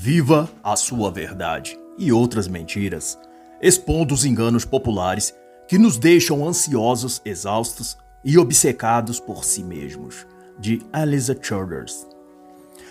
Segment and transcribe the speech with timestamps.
[0.00, 3.18] Viva a sua verdade e outras mentiras,
[3.60, 5.34] expondo os enganos populares
[5.66, 10.24] que nos deixam ansiosos, exaustos e obcecados por si mesmos,
[10.56, 12.06] de Eliza Childers.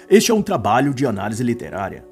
[0.09, 2.05] Este é um trabalho de análise literária.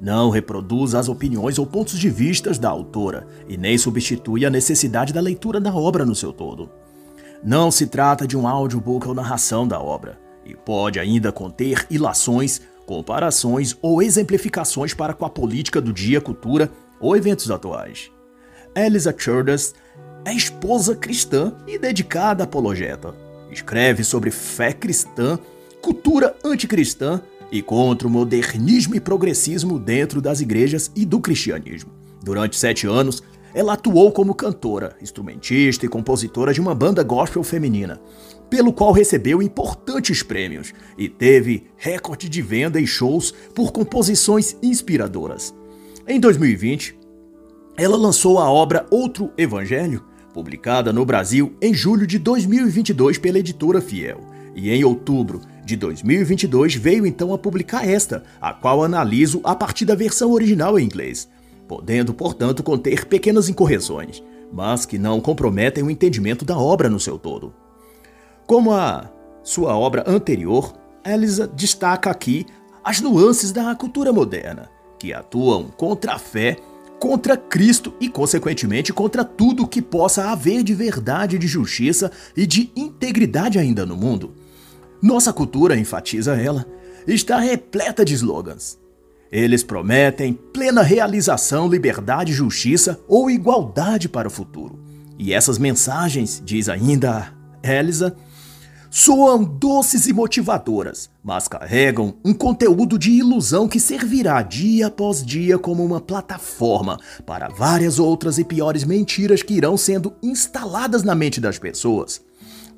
[0.00, 5.12] Não reproduz as opiniões ou pontos de vista da autora e nem substitui a necessidade
[5.12, 6.68] da leitura da obra no seu todo.
[7.44, 12.60] Não se trata de um audiobook ou narração da obra, e pode ainda conter ilações
[12.86, 18.10] comparações ou exemplificações para com a política do dia, cultura ou eventos atuais.
[18.74, 19.74] Elisa Childers
[20.24, 23.14] é esposa cristã e dedicada apologeta.
[23.50, 25.38] Escreve sobre fé cristã,
[25.80, 31.90] cultura anticristã e contra o modernismo e progressismo dentro das igrejas e do cristianismo.
[32.22, 33.22] Durante sete anos,
[33.54, 38.00] ela atuou como cantora, instrumentista e compositora de uma banda gospel feminina,
[38.52, 45.54] pelo qual recebeu importantes prêmios e teve recorde de venda em shows por composições inspiradoras.
[46.06, 46.94] Em 2020,
[47.78, 50.04] ela lançou a obra Outro Evangelho,
[50.34, 54.20] publicada no Brasil em julho de 2022 pela editora Fiel,
[54.54, 59.86] e em outubro de 2022 veio então a publicar esta, a qual analiso a partir
[59.86, 61.26] da versão original em inglês,
[61.66, 67.18] podendo, portanto, conter pequenas incorreções, mas que não comprometem o entendimento da obra no seu
[67.18, 67.61] todo.
[68.46, 69.10] Como a
[69.42, 70.72] sua obra anterior,
[71.04, 72.46] Elisa destaca aqui
[72.84, 76.56] as nuances da cultura moderna, que atuam contra a fé,
[76.98, 82.70] contra Cristo e, consequentemente, contra tudo que possa haver de verdade, de justiça e de
[82.76, 84.34] integridade ainda no mundo.
[85.00, 86.64] Nossa cultura, enfatiza ela,
[87.06, 88.78] está repleta de slogans.
[89.30, 94.78] Eles prometem plena realização, liberdade, justiça ou igualdade para o futuro.
[95.18, 97.32] E essas mensagens, diz ainda
[97.62, 98.14] Elisa,
[98.94, 105.58] soam doces e motivadoras, mas carregam um conteúdo de ilusão que servirá dia após dia
[105.58, 111.40] como uma plataforma para várias outras e piores mentiras que irão sendo instaladas na mente
[111.40, 112.20] das pessoas.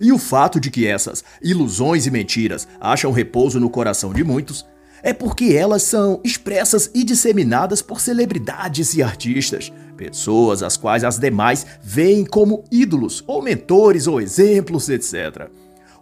[0.01, 4.65] E o fato de que essas ilusões e mentiras acham repouso no coração de muitos
[5.03, 11.19] é porque elas são expressas e disseminadas por celebridades e artistas, pessoas as quais as
[11.19, 15.51] demais veem como ídolos, ou mentores, ou exemplos, etc.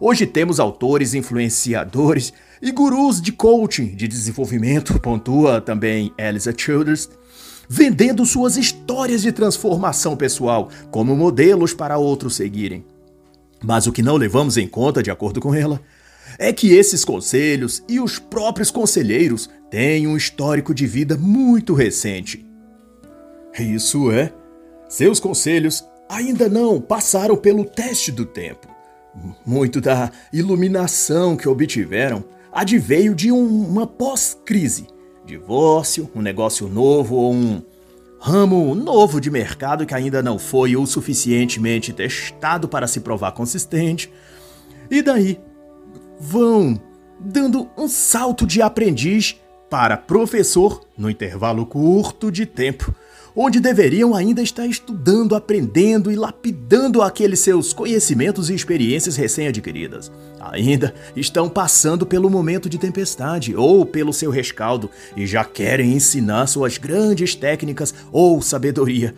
[0.05, 7.09] Hoje temos autores, influenciadores e gurus de coaching, de desenvolvimento, pontua também Elisa Childers,
[7.69, 12.83] vendendo suas histórias de transformação pessoal como modelos para outros seguirem.
[13.63, 15.79] Mas o que não levamos em conta, de acordo com ela,
[16.37, 22.45] é que esses conselhos e os próprios conselheiros têm um histórico de vida muito recente.
[23.57, 24.33] Isso é,
[24.89, 28.72] seus conselhos ainda não passaram pelo teste do tempo.
[29.45, 34.87] Muito da iluminação que obtiveram adveio de um, uma pós-crise.
[35.25, 37.61] Divórcio, um negócio novo ou um
[38.19, 44.11] ramo novo de mercado que ainda não foi o suficientemente testado para se provar consistente.
[44.89, 45.39] E daí
[46.19, 46.79] vão
[47.19, 52.93] dando um salto de aprendiz para professor no intervalo curto de tempo
[53.35, 60.11] onde deveriam ainda estar estudando, aprendendo e lapidando aqueles seus conhecimentos e experiências recém-adquiridas.
[60.39, 66.47] Ainda estão passando pelo momento de tempestade ou pelo seu rescaldo e já querem ensinar
[66.47, 69.15] suas grandes técnicas ou sabedoria.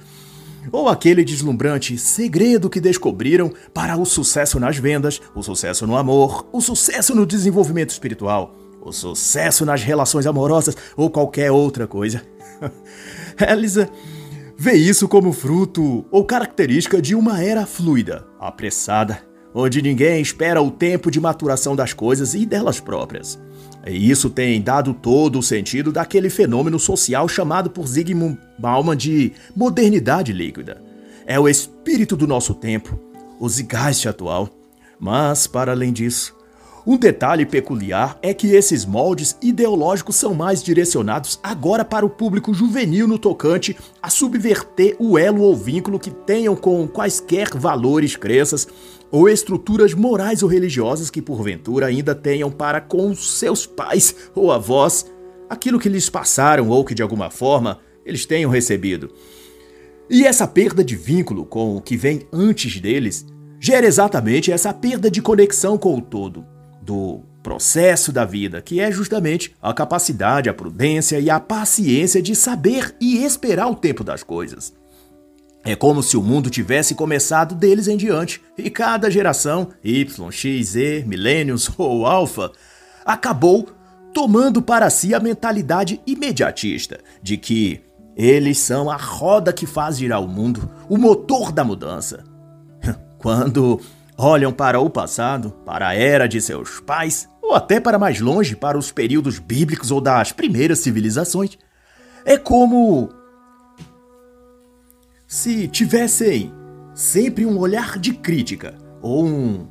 [0.72, 6.48] Ou aquele deslumbrante segredo que descobriram para o sucesso nas vendas, o sucesso no amor,
[6.52, 12.22] o sucesso no desenvolvimento espiritual, o sucesso nas relações amorosas ou qualquer outra coisa.
[13.40, 13.90] Elisa
[14.58, 19.22] vê isso como fruto ou característica de uma era fluida, apressada,
[19.54, 23.40] onde ninguém espera o tempo de maturação das coisas e delas próprias.
[23.86, 29.32] E isso tem dado todo o sentido daquele fenômeno social chamado por Zygmunt Bauman de
[29.56, 30.82] modernidade líquida.
[31.26, 33.00] É o espírito do nosso tempo,
[33.40, 34.50] o zeitgeist atual.
[35.00, 36.36] Mas, para além disso,
[36.88, 42.54] um detalhe peculiar é que esses moldes ideológicos são mais direcionados agora para o público
[42.54, 48.68] juvenil no tocante a subverter o elo ou vínculo que tenham com quaisquer valores, crenças
[49.12, 55.12] ou estruturas morais ou religiosas que porventura ainda tenham para com seus pais ou avós
[55.50, 59.10] aquilo que lhes passaram ou que de alguma forma eles tenham recebido.
[60.08, 63.26] E essa perda de vínculo com o que vem antes deles
[63.60, 66.54] gera exatamente essa perda de conexão com o todo
[66.86, 72.36] do processo da vida, que é justamente a capacidade, a prudência e a paciência de
[72.36, 74.74] saber e esperar o tempo das coisas.
[75.64, 80.70] É como se o mundo tivesse começado deles em diante, e cada geração, Y, X,
[80.70, 82.52] Z, Millennials ou Alpha,
[83.04, 83.68] acabou
[84.14, 87.82] tomando para si a mentalidade imediatista de que
[88.16, 92.24] eles são a roda que faz girar o mundo, o motor da mudança.
[93.18, 93.82] Quando
[94.18, 98.56] olham para o passado, para a era de seus pais, ou até para mais longe,
[98.56, 101.58] para os períodos bíblicos ou das primeiras civilizações,
[102.26, 103.10] é como
[105.28, 106.52] se tivessem
[106.94, 109.68] sempre um olhar de crítica ou um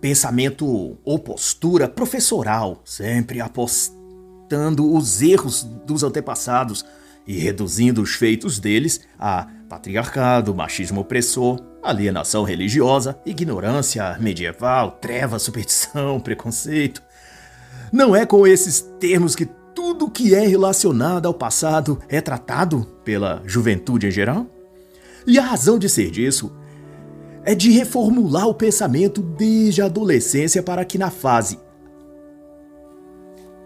[0.00, 6.84] pensamento ou postura professoral, sempre apostando os erros dos antepassados
[7.26, 16.18] e reduzindo os feitos deles a patriarcado, machismo opressor, alienação religiosa, ignorância medieval, treva, superstição,
[16.20, 17.02] preconceito.
[17.92, 23.42] Não é com esses termos que tudo que é relacionado ao passado é tratado pela
[23.46, 24.46] juventude em geral?
[25.26, 26.52] E a razão de ser disso
[27.44, 31.58] é de reformular o pensamento desde a adolescência para que na fase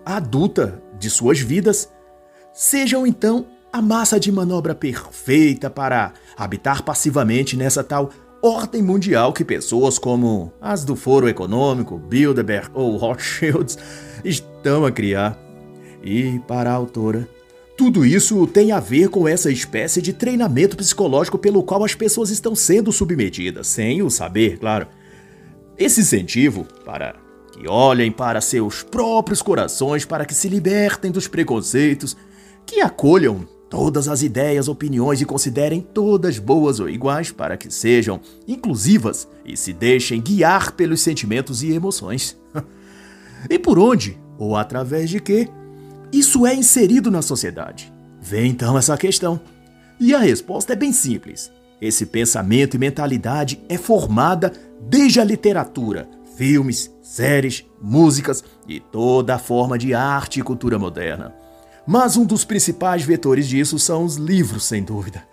[0.05, 1.89] adulta de suas vidas
[2.53, 8.11] sejam então a massa de manobra perfeita para habitar passivamente nessa tal
[8.43, 13.79] ordem mundial que pessoas como as do Foro Econômico, Bilderberg ou Rothschilds
[14.23, 15.39] estão a criar.
[16.05, 17.27] E para a autora,
[17.75, 22.29] tudo isso tem a ver com essa espécie de treinamento psicológico pelo qual as pessoas
[22.29, 24.87] estão sendo submetidas, sem o saber, claro.
[25.79, 27.15] Esse incentivo para
[27.53, 32.17] que olhem para seus próprios corações, para que se libertem dos preconceitos,
[32.67, 38.21] que acolham todas as ideias, opiniões e considerem todas boas ou iguais para que sejam
[38.47, 42.37] inclusivas e se deixem guiar pelos sentimentos e emoções.
[43.49, 45.49] e por onde, ou através de quê,
[46.13, 47.91] isso é inserido na sociedade?
[48.21, 49.41] Vem então essa questão.
[49.99, 51.51] E a resposta é bem simples.
[51.81, 54.53] Esse pensamento e mentalidade é formada
[54.83, 61.41] desde a literatura, filmes, séries, músicas e toda a forma de arte e cultura moderna.
[61.87, 65.25] Mas um dos principais vetores disso são os livros, sem dúvida.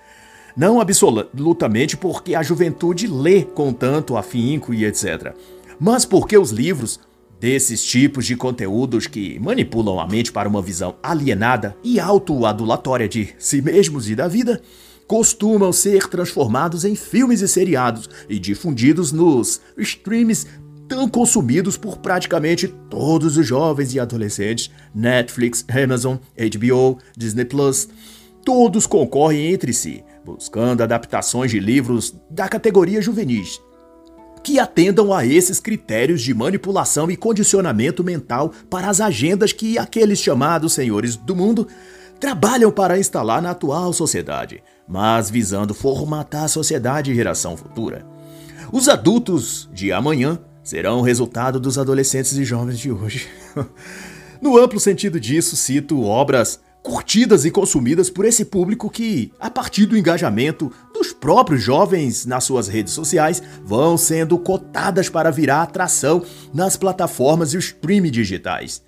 [0.58, 5.34] Não absolutamente porque a juventude lê com tanto afinco e etc.
[5.80, 7.00] Mas porque os livros
[7.40, 13.34] desses tipos de conteúdos que manipulam a mente para uma visão alienada e autoadulatória de
[13.38, 14.62] si mesmos e da vida,
[15.08, 20.46] costumam ser transformados em filmes e seriados e difundidos nos streams
[20.90, 27.88] tão consumidos por praticamente todos os jovens e adolescentes, Netflix, Amazon, HBO, Disney Plus,
[28.44, 33.62] todos concorrem entre si, buscando adaptações de livros da categoria juvenis,
[34.44, 40.20] que atendam a esses critérios de manipulação e condicionamento mental para as agendas que aqueles
[40.20, 41.68] chamados senhores do mundo
[42.20, 48.06] trabalham para instalar na atual sociedade, mas visando formatar a sociedade e geração futura.
[48.72, 53.28] Os adultos de amanhã serão o resultado dos adolescentes e jovens de hoje.
[54.40, 59.88] no amplo sentido disso, cito obras curtidas e consumidas por esse público que, a partir
[59.88, 66.24] do engajamento dos próprios jovens nas suas redes sociais, vão sendo cotadas para virar atração
[66.54, 68.84] nas plataformas e os streaming digitais.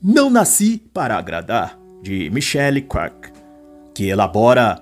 [0.00, 3.32] Não Nasci para Agradar, de Michelle Clark,
[3.92, 4.80] que elabora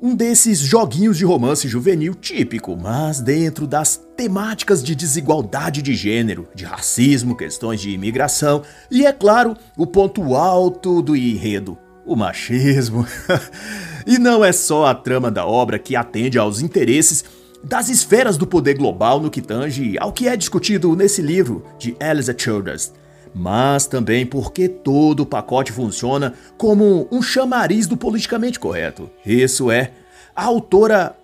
[0.00, 6.48] um desses joguinhos de romance juvenil típico, mas dentro das temáticas de desigualdade de gênero,
[6.54, 13.06] de racismo, questões de imigração e, é claro, o ponto alto do enredo, o machismo.
[14.06, 17.24] e não é só a trama da obra que atende aos interesses
[17.64, 21.96] das esferas do poder global no que tange ao que é discutido nesse livro de
[21.98, 22.92] Elisa Childress
[23.38, 29.10] mas também porque todo o pacote funciona como um chamariz do politicamente correto.
[29.26, 29.90] Isso é,
[30.34, 31.14] a autora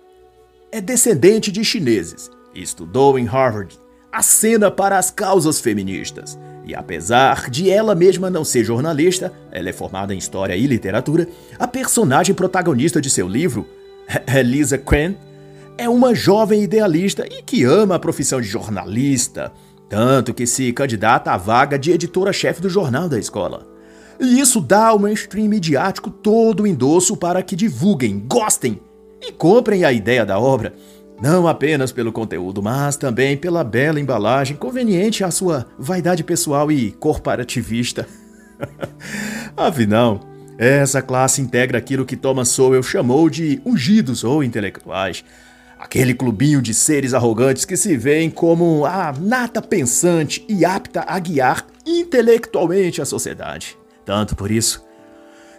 [0.71, 3.79] é descendente de chineses, estudou em Harvard,
[4.11, 6.37] acena para as causas feministas.
[6.63, 11.27] E apesar de ela mesma não ser jornalista, ela é formada em história e literatura,
[11.57, 13.67] a personagem protagonista de seu livro,
[14.31, 15.15] Elisa Cran,
[15.79, 19.51] é uma jovem idealista e que ama a profissão de jornalista,
[19.93, 23.67] tanto que se candidata à vaga de editora-chefe do jornal da escola.
[24.19, 28.81] E isso dá ao mainstream midiático todo o endosso para que divulguem, gostem
[29.21, 30.73] e comprem a ideia da obra,
[31.21, 36.89] não apenas pelo conteúdo, mas também pela bela embalagem conveniente à sua vaidade pessoal e
[36.93, 38.07] corporativista.
[39.55, 40.21] Afinal,
[40.57, 45.23] essa classe integra aquilo que Thomas Sowell chamou de ungidos ou intelectuais,
[45.83, 51.19] Aquele clubinho de seres arrogantes que se veem como a nata pensante e apta a
[51.19, 53.77] guiar intelectualmente a sociedade.
[54.05, 54.81] Tanto por isso,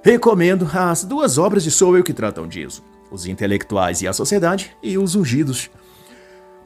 [0.02, 4.96] recomendo as duas obras de Sowell que tratam disso: Os Intelectuais e a Sociedade e
[4.96, 5.70] Os Ungidos.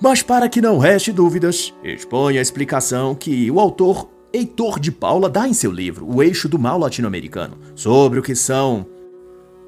[0.00, 5.28] Mas para que não reste dúvidas, exponho a explicação que o autor Heitor de Paula
[5.28, 8.86] dá em seu livro O Eixo do Mal Latino-Americano, sobre o que são,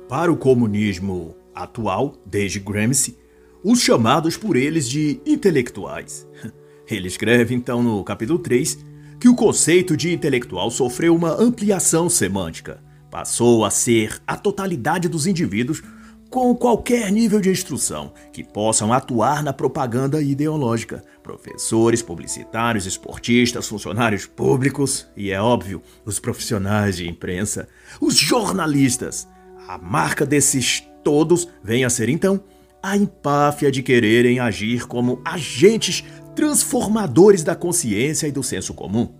[0.09, 3.19] para o comunismo atual, desde Gramsci,
[3.63, 6.27] os chamados por eles de intelectuais.
[6.91, 8.79] Ele escreve então no capítulo 3
[9.21, 12.83] que o conceito de intelectual sofreu uma ampliação semântica.
[13.11, 15.83] Passou a ser a totalidade dos indivíduos
[16.31, 21.05] com qualquer nível de instrução que possam atuar na propaganda ideológica.
[21.23, 27.69] Professores, publicitários, esportistas, funcionários públicos e, é óbvio, os profissionais de imprensa,
[28.01, 29.29] os jornalistas.
[29.69, 32.41] A marca desses todos vem a ser então
[32.83, 39.13] a empáfia de quererem agir como agentes transformadores da consciência e do senso comum.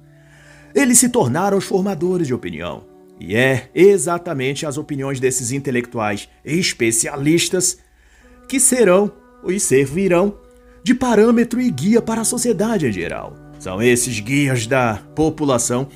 [0.75, 2.85] Eles se tornaram os formadores de opinião.
[3.19, 7.79] E é exatamente as opiniões desses intelectuais especialistas
[8.49, 9.13] que serão
[9.47, 10.39] e servirão
[10.83, 13.37] de parâmetro e guia para a sociedade em geral.
[13.59, 15.89] São esses guias da população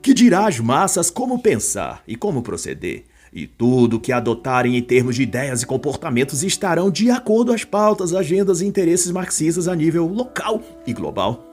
[0.00, 5.16] que dirá às massas como pensar e como proceder, e tudo que adotarem em termos
[5.16, 10.06] de ideias e comportamentos estarão de acordo às pautas, agendas e interesses marxistas a nível
[10.06, 11.44] local e global.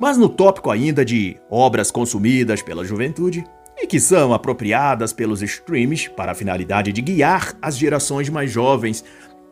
[0.00, 3.44] Mas no tópico ainda de obras consumidas pela juventude,
[3.80, 9.04] e que são apropriadas pelos streams para a finalidade de guiar as gerações mais jovens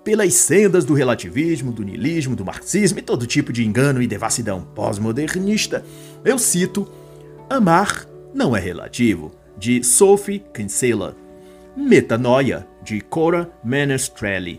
[0.04, 4.62] pelas sendas do relativismo, do niilismo, do marxismo e todo tipo de engano e devassidão
[4.74, 5.84] pós-modernista,
[6.24, 6.90] eu cito
[7.48, 11.14] Amar não é relativo, de Sophie Kinsella,
[11.76, 14.58] Metanoia, de Cora Menestrelli,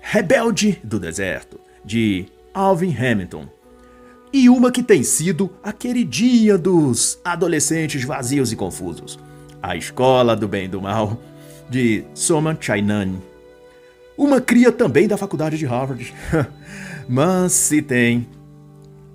[0.00, 3.46] Rebelde do Deserto, de Alvin Hamilton,
[4.32, 9.18] e uma que tem sido a queridinha dos adolescentes vazios e confusos,
[9.62, 11.20] A Escola do Bem e do Mal,
[11.68, 13.16] de Soma Chainan.
[14.16, 16.14] Uma cria também da faculdade de Harvard.
[17.06, 18.26] Mas se tem.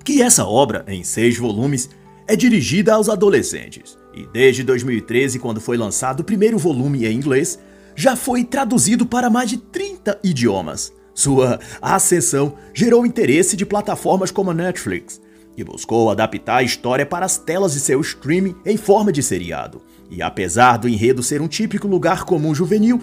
[0.04, 1.90] Que essa obra, em seis volumes,
[2.28, 7.58] é dirigida aos adolescentes e desde 2013, quando foi lançado o primeiro volume em inglês,
[7.94, 10.90] já foi traduzido para mais de 30 idiomas.
[11.14, 15.20] Sua ascensão gerou interesse de plataformas como a Netflix
[15.56, 19.82] e buscou adaptar a história para as telas de seu streaming em forma de seriado.
[20.10, 23.00] E apesar do enredo ser um típico lugar comum juvenil,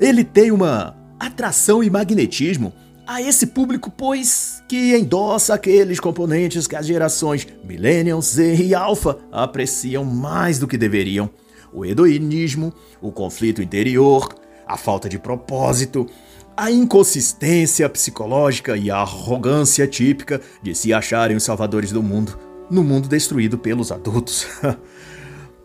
[0.00, 2.72] ele tem uma atração e magnetismo
[3.08, 9.16] a esse público, pois que endossa aqueles componentes que as gerações Millennials, Z e Alpha
[9.32, 11.30] apreciam mais do que deveriam:
[11.72, 14.28] o hedonismo, o conflito interior,
[14.66, 16.06] a falta de propósito,
[16.54, 22.38] a inconsistência psicológica e a arrogância típica de se acharem os salvadores do mundo,
[22.70, 24.46] no mundo destruído pelos adultos.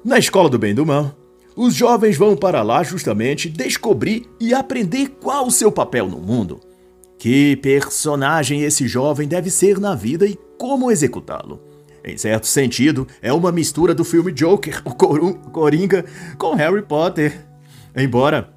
[0.06, 1.14] Na escola do bem do mal,
[1.58, 6.73] os jovens vão para lá justamente descobrir e aprender qual o seu papel no mundo
[7.24, 11.62] que personagem esse jovem deve ser na vida e como executá-lo.
[12.04, 16.04] Em certo sentido, é uma mistura do filme Joker, o Coringa,
[16.38, 17.48] com Harry Potter.
[17.96, 18.54] Embora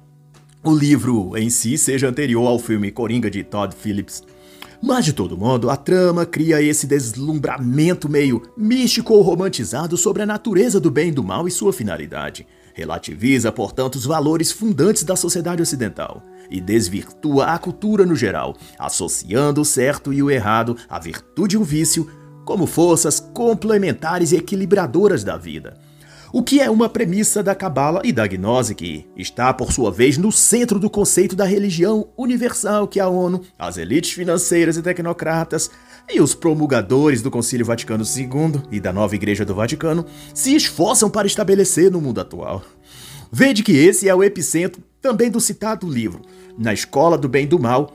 [0.61, 4.21] o livro em si seja anterior ao filme Coringa de Todd Phillips.
[4.83, 10.25] Mas de todo modo, a trama cria esse deslumbramento meio místico ou romantizado sobre a
[10.25, 12.45] natureza do bem e do mal e sua finalidade.
[12.73, 19.61] Relativiza, portanto, os valores fundantes da sociedade ocidental e desvirtua a cultura no geral, associando
[19.61, 22.09] o certo e o errado, a virtude e o vício,
[22.45, 25.77] como forças complementares e equilibradoras da vida.
[26.31, 30.17] O que é uma premissa da Cabala e da Gnose que está, por sua vez,
[30.17, 35.71] no centro do conceito da religião universal que a ONU, as elites financeiras e tecnocratas
[36.09, 41.09] e os promulgadores do Concílio Vaticano II e da nova Igreja do Vaticano se esforçam
[41.09, 42.61] para estabelecer no mundo atual.
[43.31, 46.21] Vede que esse é o epicentro também do citado livro,
[46.57, 47.91] Na Escola do Bem e do Mal,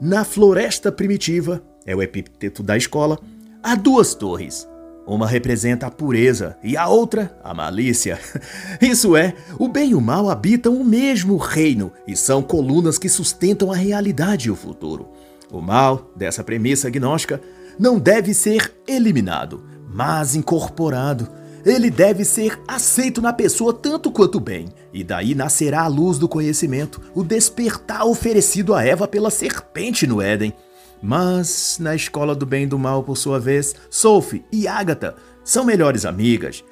[0.00, 3.18] na Floresta Primitiva, é o epíteto da escola,
[3.62, 4.66] há duas torres.
[5.06, 8.18] Uma representa a pureza e a outra a malícia.
[8.80, 13.08] Isso é, o bem e o mal habitam o mesmo reino e são colunas que
[13.08, 15.08] sustentam a realidade e o futuro.
[15.50, 17.40] O mal, dessa premissa gnóstica,
[17.78, 21.28] não deve ser eliminado, mas incorporado.
[21.64, 26.28] Ele deve ser aceito na pessoa tanto quanto bem, e daí nascerá a luz do
[26.28, 30.52] conhecimento, o despertar oferecido a Eva pela serpente no Éden.
[31.00, 35.14] Mas, na escola do bem e do mal, por sua vez, Sophie e Agatha
[35.44, 36.64] são melhores amigas.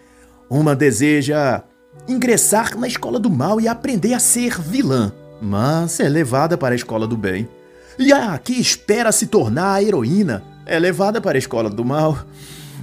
[0.49, 1.62] Uma deseja
[2.09, 6.76] ingressar na escola do mal e aprender a ser vilã, mas é levada para a
[6.76, 7.49] escola do bem.
[7.99, 12.18] E a que espera se tornar a heroína é levada para a escola do mal.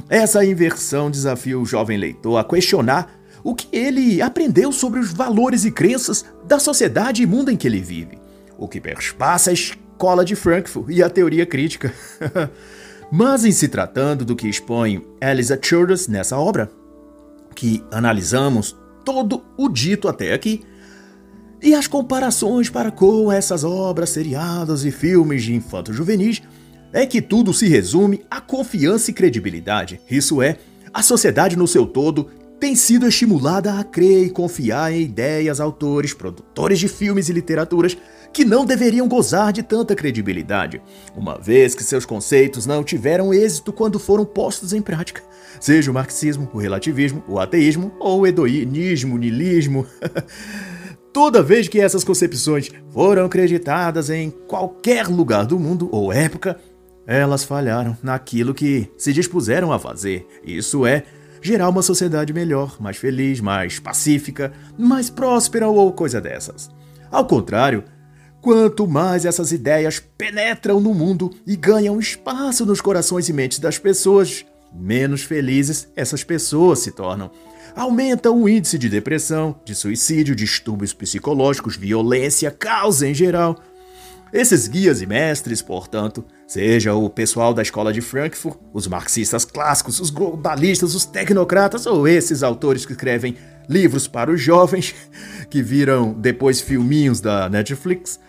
[0.10, 5.66] Essa inversão desafia o jovem leitor a questionar o que ele aprendeu sobre os valores
[5.66, 8.18] e crenças da sociedade e mundo em que ele vive,
[8.58, 11.94] o que perspassa a escola de Frankfurt e a teoria crítica.
[13.12, 16.70] Mas em se tratando do que expõe Elisa Childress nessa obra,
[17.56, 20.64] que analisamos todo o dito até aqui,
[21.62, 26.42] e as comparações para com essas obras, seriados e filmes de infanto-juvenis,
[26.91, 30.00] é que tudo se resume a confiança e credibilidade.
[30.10, 30.58] Isso é,
[30.94, 32.29] a sociedade no seu todo
[32.60, 37.96] tem sido estimulada a crer e confiar em ideias, autores, produtores de filmes e literaturas
[38.34, 40.82] que não deveriam gozar de tanta credibilidade,
[41.15, 45.22] uma vez que seus conceitos não tiveram êxito quando foram postos em prática,
[45.60, 49.86] seja o marxismo, o relativismo, o ateísmo ou o hedonismo, o niilismo.
[51.13, 56.60] Toda vez que essas concepções foram acreditadas em qualquer lugar do mundo ou época,
[57.08, 60.28] elas falharam naquilo que se dispuseram a fazer.
[60.44, 61.06] Isso é,
[61.42, 66.70] gerar uma sociedade melhor, mais feliz, mais pacífica, mais próspera ou coisa dessas.
[67.10, 67.86] Ao contrário,
[68.42, 73.78] quanto mais essas ideias penetram no mundo e ganham espaço nos corações e mentes das
[73.78, 77.32] pessoas, menos felizes essas pessoas se tornam.
[77.74, 83.56] Aumenta o índice de depressão, de suicídio, distúrbios psicológicos, violência, causa em geral.
[84.34, 90.00] Esses guias e mestres, portanto, seja o pessoal da escola de Frankfurt, os marxistas clássicos,
[90.00, 93.38] os globalistas, os tecnocratas ou esses autores que escrevem
[93.70, 94.94] livros para os jovens,
[95.50, 98.20] que viram depois filminhos da Netflix,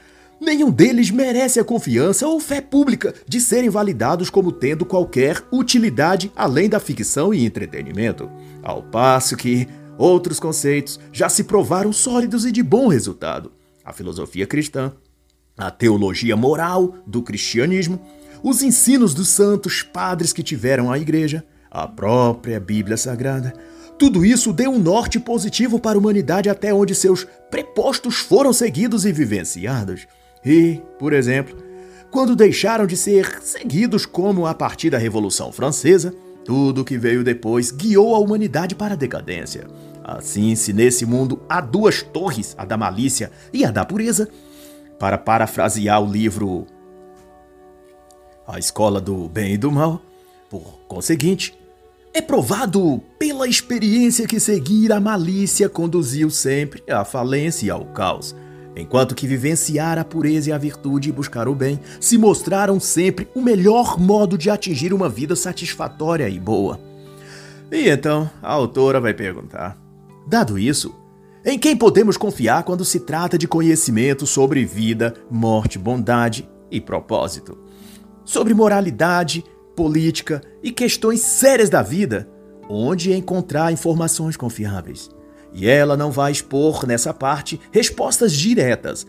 [0.41, 6.31] nenhum deles merece a confiança ou fé pública de serem validados como tendo qualquer utilidade
[6.37, 8.31] além da ficção e entretenimento.
[8.63, 13.51] Ao passo que outros conceitos já se provaram sólidos e de bom resultado.
[13.85, 14.93] A filosofia cristã,
[15.59, 18.01] a teologia moral do cristianismo,
[18.43, 23.53] os ensinos dos santos padres que tiveram a igreja, a própria Bíblia Sagrada.
[23.99, 29.05] Tudo isso deu um norte positivo para a humanidade até onde seus prepostos foram seguidos
[29.05, 30.07] e vivenciados.
[30.45, 31.57] E, por exemplo,
[32.09, 37.25] quando deixaram de ser seguidos como a partir da Revolução Francesa, tudo o que veio
[37.25, 39.67] depois guiou a humanidade para a decadência.
[40.03, 44.29] Assim, se nesse mundo há duas torres, a da malícia e a da pureza,
[44.99, 46.67] para parafrasear o livro
[48.47, 50.03] A Escola do Bem e do Mal,
[50.51, 51.57] por conseguinte,
[52.13, 58.35] é provado pela experiência que seguir a malícia conduziu sempre à falência e ao caos,
[58.75, 63.29] enquanto que vivenciar a pureza e a virtude e buscar o bem se mostraram sempre
[63.35, 66.81] o melhor modo de atingir uma vida satisfatória e boa.
[67.71, 69.77] E então a autora vai perguntar:
[70.27, 70.95] dado isso,
[71.51, 77.57] em quem podemos confiar quando se trata de conhecimento sobre vida, morte, bondade e propósito?
[78.23, 79.43] Sobre moralidade,
[79.75, 82.29] política e questões sérias da vida,
[82.69, 85.09] onde encontrar informações confiáveis.
[85.55, 89.07] E ela não vai expor nessa parte respostas diretas,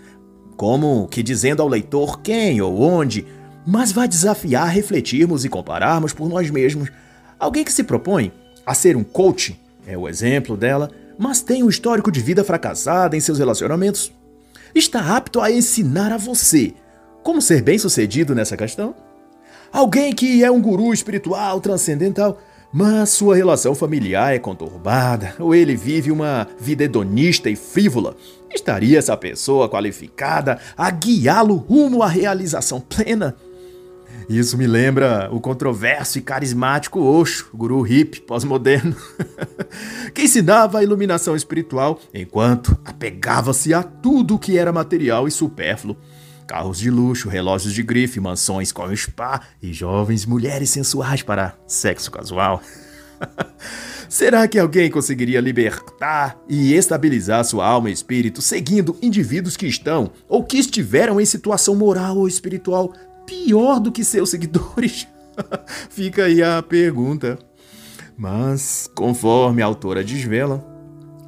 [0.55, 3.27] como que dizendo ao leitor quem ou onde,
[3.67, 6.89] mas vai desafiar refletirmos e compararmos por nós mesmos.
[7.37, 8.31] Alguém que se propõe
[8.65, 13.15] a ser um coach, é o exemplo dela, mas tem um histórico de vida fracassada
[13.15, 14.11] em seus relacionamentos,
[14.73, 16.73] está apto a ensinar a você
[17.21, 18.95] como ser bem-sucedido nessa questão?
[19.71, 22.39] Alguém que é um guru espiritual transcendental,
[22.71, 28.15] mas sua relação familiar é conturbada, ou ele vive uma vida hedonista e frívola,
[28.51, 33.35] estaria essa pessoa qualificada a guiá-lo rumo à realização plena?
[34.29, 38.95] Isso me lembra o controverso e carismático Osho, guru hippie pós-moderno,
[40.13, 45.97] que ensinava a iluminação espiritual enquanto apegava-se a tudo que era material e supérfluo.
[46.45, 52.11] Carros de luxo, relógios de grife, mansões com spa e jovens mulheres sensuais para sexo
[52.11, 52.61] casual.
[54.07, 60.11] Será que alguém conseguiria libertar e estabilizar sua alma e espírito seguindo indivíduos que estão
[60.27, 62.93] ou que estiveram em situação moral ou espiritual
[63.29, 65.07] pior do que seus seguidores?
[65.89, 67.37] Fica aí a pergunta.
[68.17, 70.65] Mas, conforme a autora desvela,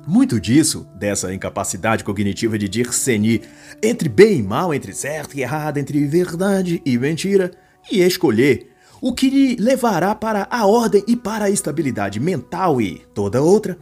[0.08, 3.44] muito disso, dessa incapacidade cognitiva de discernir
[3.82, 7.52] entre bem e mal, entre certo e errado, entre verdade e mentira,
[7.90, 12.98] e escolher o que lhe levará para a ordem e para a estabilidade mental e
[13.14, 13.78] toda outra.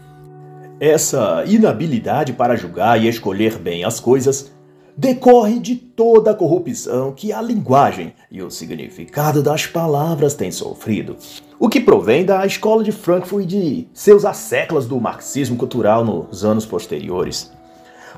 [0.79, 4.51] Essa inabilidade para julgar e escolher bem as coisas
[4.99, 11.15] decorre de toda a corrupção que a linguagem e o significado das palavras têm sofrido,
[11.57, 16.43] o que provém da escola de Frankfurt e de seus asséculas do marxismo cultural nos
[16.43, 17.49] anos posteriores.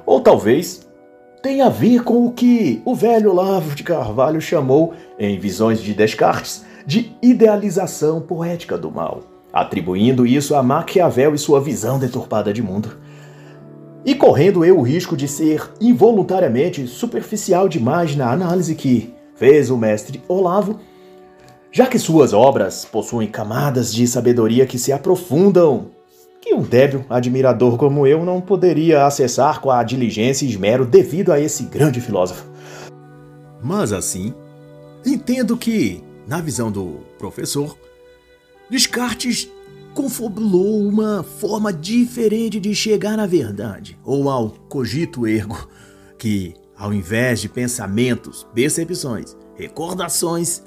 [0.07, 0.89] Ou talvez
[1.43, 5.93] tenha a ver com o que o velho Olavo de Carvalho chamou, em Visões de
[5.93, 9.21] Descartes, de idealização poética do mal,
[9.53, 12.97] atribuindo isso a Maquiavel e sua visão deturpada de mundo
[14.03, 19.77] e correndo eu o risco de ser involuntariamente superficial demais na análise que fez o
[19.77, 20.79] mestre Olavo,
[21.71, 25.87] já que suas obras possuem camadas de sabedoria que se aprofundam,
[26.41, 31.31] que um débil admirador como eu não poderia acessar com a diligência e esmero devido
[31.31, 32.45] a esse grande filósofo.
[33.61, 34.33] Mas assim,
[35.05, 37.77] entendo que, na visão do professor,
[38.71, 39.49] Descartes
[39.93, 45.67] confabulou uma forma diferente de chegar na verdade, ou ao cogito ergo,
[46.17, 50.63] que, ao invés de pensamentos, percepções, recordações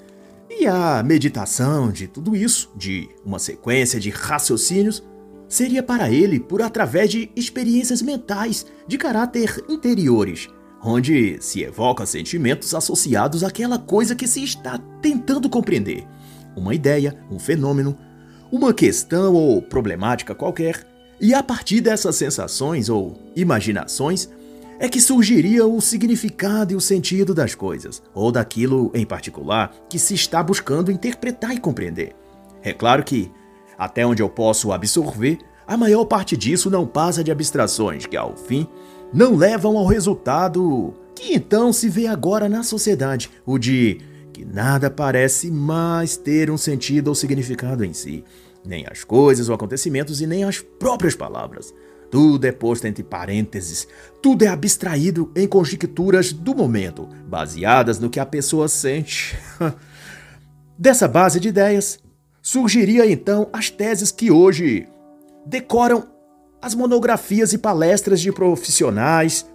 [0.50, 5.02] e a meditação de tudo isso, de uma sequência de raciocínios,
[5.48, 10.48] seria para ele por através de experiências mentais de caráter interiores,
[10.82, 16.06] onde se evoca sentimentos associados àquela coisa que se está tentando compreender.
[16.56, 17.96] Uma ideia, um fenômeno,
[18.54, 20.86] uma questão ou problemática qualquer,
[21.20, 24.28] e a partir dessas sensações ou imaginações,
[24.78, 29.98] é que surgiria o significado e o sentido das coisas, ou daquilo em particular que
[29.98, 32.14] se está buscando interpretar e compreender.
[32.62, 33.28] É claro que,
[33.76, 38.36] até onde eu posso absorver, a maior parte disso não passa de abstrações que, ao
[38.36, 38.68] fim,
[39.12, 44.00] não levam ao resultado que então se vê agora na sociedade, o de
[44.32, 48.24] que nada parece mais ter um sentido ou significado em si,
[48.64, 51.72] nem as coisas ou acontecimentos e nem as próprias palavras.
[52.10, 53.88] Tudo é posto entre parênteses,
[54.22, 59.36] tudo é abstraído em conjecturas do momento, baseadas no que a pessoa sente.
[60.78, 61.98] Dessa base de ideias,
[62.40, 64.86] surgiria então as teses que hoje
[65.46, 66.06] decoram
[66.62, 69.46] as monografias e palestras de profissionais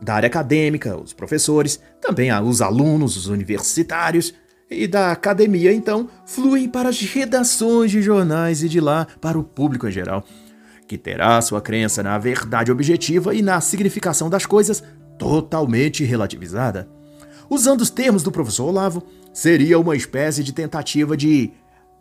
[0.00, 4.34] da área acadêmica, os professores, também os alunos, os universitários,
[4.70, 9.44] e da academia, então, fluem para as redações de jornais e de lá para o
[9.44, 10.24] público em geral
[10.86, 14.82] que terá sua crença na verdade objetiva e na significação das coisas
[15.18, 16.88] totalmente relativizada.
[17.48, 19.02] Usando os termos do professor Olavo,
[19.32, 21.52] seria uma espécie de tentativa de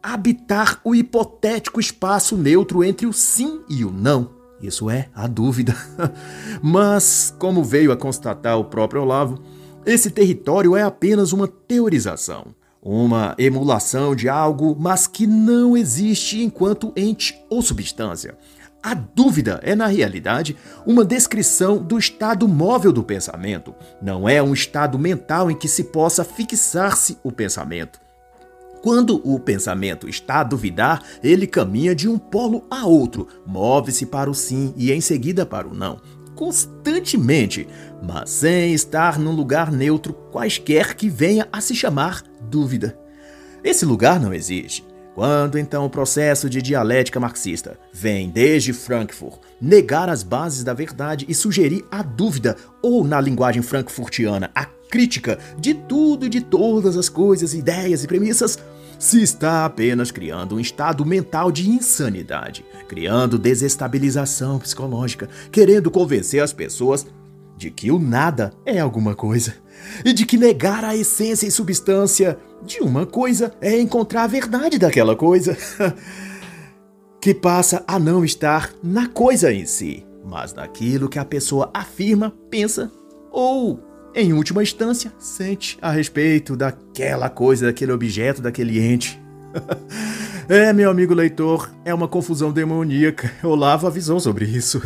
[0.01, 4.29] habitar o hipotético espaço neutro entre o sim e o não.
[4.61, 5.75] Isso é a dúvida.
[6.61, 9.41] Mas, como veio a constatar o próprio Olavo,
[9.85, 12.47] esse território é apenas uma teorização,
[12.81, 18.37] uma emulação de algo, mas que não existe enquanto ente ou substância.
[18.81, 23.73] A dúvida é, na realidade, uma descrição do estado móvel do pensamento.
[23.99, 27.99] Não é um estado mental em que se possa fixar-se o pensamento.
[28.85, 34.29] Quando o pensamento está a duvidar, ele caminha de um polo a outro, move-se para
[34.29, 35.99] o sim e em seguida para o não,
[36.35, 37.67] constantemente,
[38.03, 42.97] mas sem estar num lugar neutro quaisquer que venha a se chamar dúvida.
[43.63, 44.85] Esse lugar não existe.
[45.15, 51.25] Quando então o processo de dialética marxista vem desde Frankfurt negar as bases da verdade
[51.29, 56.97] e sugerir a dúvida, ou na linguagem frankfurtiana, a crítica de tudo e de todas
[56.97, 58.59] as coisas, ideias e premissas,
[58.99, 66.53] se está apenas criando um estado mental de insanidade, criando desestabilização psicológica, querendo convencer as
[66.53, 67.05] pessoas
[67.57, 69.55] de que o nada é alguma coisa
[70.03, 74.77] e de que negar a essência e substância de uma coisa é encontrar a verdade
[74.77, 75.57] daquela coisa,
[77.21, 82.33] que passa a não estar na coisa em si, mas naquilo que a pessoa afirma,
[82.49, 82.91] pensa
[83.31, 83.79] ou,
[84.15, 89.21] em última instância, sente a respeito daquela coisa, daquele objeto, daquele ente.
[90.47, 93.31] É, meu amigo leitor, é uma confusão demoníaca.
[93.41, 94.79] Olavo avisou sobre isso.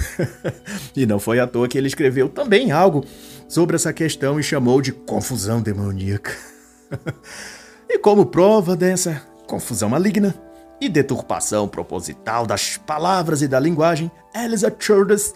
[0.95, 3.03] e não foi à toa que ele escreveu também algo
[3.45, 6.31] sobre essa questão e chamou de confusão demoníaca.
[7.89, 10.33] e como prova dessa confusão maligna
[10.79, 15.33] e deturpação proposital das palavras e da linguagem, Elisa Childers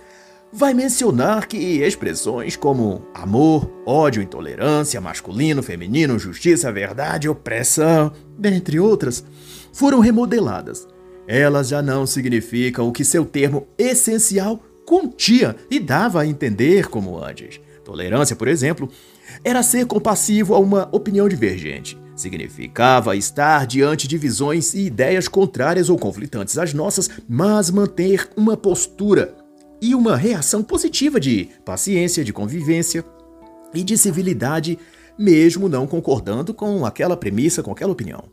[0.54, 9.26] vai mencionar que expressões como amor, ódio, intolerância, masculino, feminino, justiça, verdade, opressão, dentre outras,
[9.74, 10.88] foram remodeladas.
[11.28, 17.18] Elas já não significam o que seu termo essencial continha e dava a entender como
[17.18, 17.60] antes.
[17.84, 18.88] Tolerância, por exemplo,
[19.44, 21.98] era ser compassivo a uma opinião divergente.
[22.16, 28.56] Significava estar diante de visões e ideias contrárias ou conflitantes às nossas, mas manter uma
[28.56, 29.43] postura
[29.84, 33.04] e uma reação positiva de paciência, de convivência
[33.74, 34.80] e de civilidade,
[35.20, 38.24] mesmo não concordando com aquela premissa, com aquela opinião.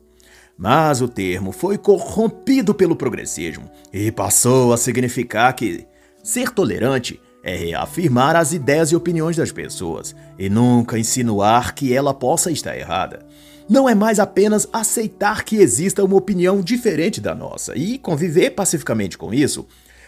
[0.56, 5.88] Mas o termo foi corrompido pelo progressismo e passou a significar que
[6.22, 12.14] ser tolerante é reafirmar as ideias e opiniões das pessoas e nunca insinuar que ela
[12.14, 13.26] possa estar errada.
[13.68, 19.18] Não é mais apenas aceitar que exista uma opinião diferente da nossa e conviver pacificamente
[19.18, 19.66] com isso,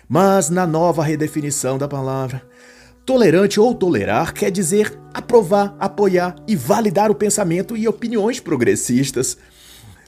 [0.09, 2.43] mas na nova redefinição da palavra.
[3.05, 9.37] Tolerante ou tolerar quer dizer aprovar, apoiar e validar o pensamento e opiniões progressistas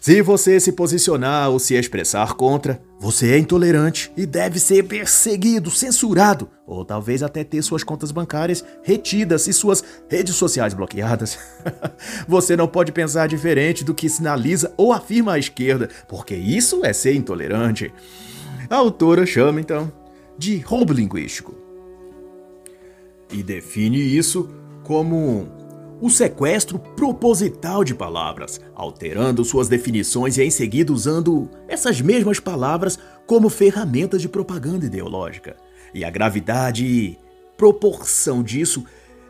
[0.01, 5.71] Se você se posicionar ou se expressar contra, você é intolerante e deve ser perseguido,
[5.71, 11.39] censurado, ou talvez até ter suas contas bancárias retidas e suas redes sociais bloqueadas.
[12.29, 16.93] você não pode pensar diferente do que sinaliza ou afirma a esquerda, porque isso é
[16.93, 17.91] ser intolerante.
[18.75, 19.93] A autora chama então
[20.37, 21.55] de roubo linguístico
[23.33, 24.51] e define isso
[24.83, 25.47] como
[26.01, 32.99] o sequestro proposital de palavras, alterando suas definições e em seguida usando essas mesmas palavras
[33.29, 35.55] como ferramentas de propaganda ideológica.
[35.95, 37.19] E a gravidade e
[37.57, 38.85] proporção disso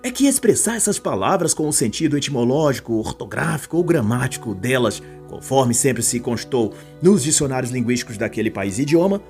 [0.05, 6.03] é que expressar essas palavras com o sentido etimológico, ortográfico ou gramático delas, conforme sempre
[6.03, 9.23] se constou nos dicionários linguísticos daquele país e idioma,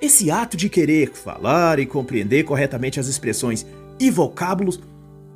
[0.00, 3.66] esse ato de querer falar e compreender corretamente as expressões
[4.00, 4.80] e vocábulos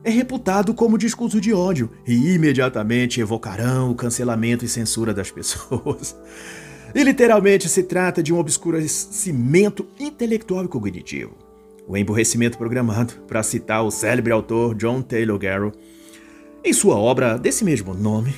[0.03, 6.16] é reputado como discurso de ódio e imediatamente evocarão o cancelamento e censura das pessoas.
[6.94, 11.48] E literalmente se trata de um obscurecimento intelectual e cognitivo.
[11.88, 15.72] O emburrecimento programado, para citar o célebre autor John Taylor Garrow,
[16.62, 18.35] em sua obra desse mesmo nome,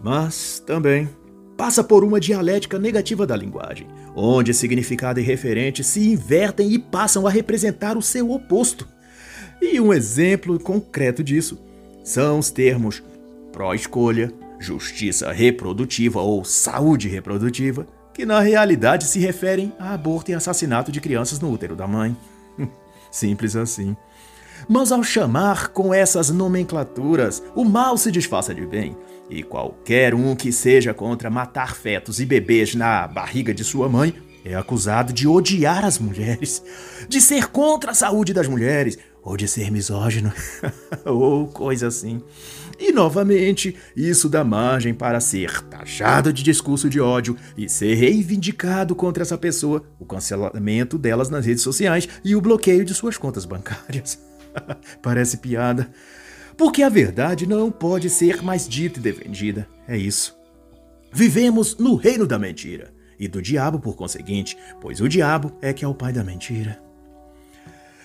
[0.00, 1.08] mas também
[1.56, 7.26] passa por uma dialética negativa da linguagem, onde significado e referente se invertem e passam
[7.26, 8.86] a representar o seu oposto.
[9.60, 11.58] E um exemplo concreto disso
[12.04, 13.02] são os termos
[13.52, 17.84] pró-escolha, justiça reprodutiva ou saúde reprodutiva,
[18.14, 22.16] que na realidade se referem a aborto e assassinato de crianças no útero da mãe.
[23.12, 23.96] Simples assim.
[24.68, 28.96] Mas ao chamar com essas nomenclaturas, o mal se disfarça de bem,
[29.28, 34.14] e qualquer um que seja contra matar fetos e bebês na barriga de sua mãe
[34.44, 36.62] é acusado de odiar as mulheres,
[37.08, 40.32] de ser contra a saúde das mulheres, ou de ser misógino,
[41.06, 42.20] ou coisa assim.
[42.84, 48.92] E novamente, isso dá margem para ser taxado de discurso de ódio e ser reivindicado
[48.96, 53.44] contra essa pessoa, o cancelamento delas nas redes sociais e o bloqueio de suas contas
[53.44, 54.18] bancárias.
[55.00, 55.92] Parece piada.
[56.56, 59.68] Porque a verdade não pode ser mais dita e defendida.
[59.86, 60.36] É isso.
[61.12, 65.84] Vivemos no reino da mentira e do diabo, por conseguinte, pois o diabo é que
[65.84, 66.82] é o pai da mentira.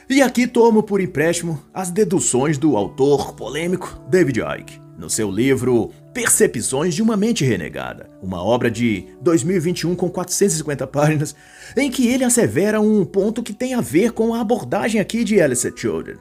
[0.10, 5.92] E aqui tomo por empréstimo as deduções do autor polêmico David Icke, no seu livro
[6.14, 11.36] Percepções de uma Mente Renegada, uma obra de 2021 com 450 páginas,
[11.76, 15.42] em que ele assevera um ponto que tem a ver com a abordagem aqui de
[15.42, 16.16] Alice Children,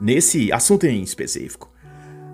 [0.00, 1.70] nesse assunto em específico.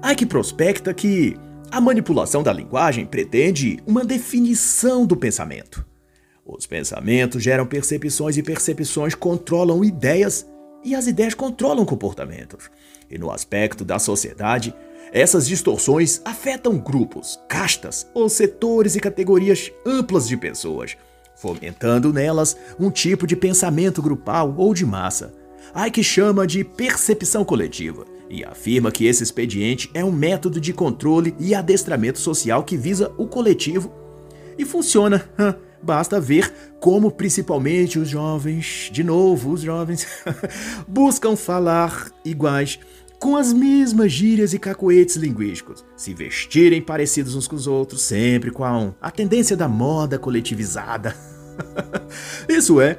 [0.08, 1.36] Icke prospecta que
[1.68, 5.84] a manipulação da linguagem pretende uma definição do pensamento.
[6.46, 10.46] Os pensamentos geram percepções e percepções controlam ideias
[10.84, 12.70] e as ideias controlam comportamentos.
[13.10, 14.74] E no aspecto da sociedade,
[15.12, 20.96] essas distorções afetam grupos, castas ou setores e categorias amplas de pessoas,
[21.36, 25.34] fomentando nelas um tipo de pensamento grupal ou de massa.
[25.92, 31.34] que chama de percepção coletiva e afirma que esse expediente é um método de controle
[31.38, 33.92] e adestramento social que visa o coletivo
[34.56, 35.28] e funciona
[35.82, 40.06] Basta ver como, principalmente os jovens, de novo, os jovens,
[40.86, 42.78] buscam falar iguais,
[43.18, 48.50] com as mesmas gírias e cacoetes linguísticos, se vestirem parecidos uns com os outros, sempre
[48.50, 51.14] com a tendência da moda coletivizada.
[52.48, 52.98] Isso é,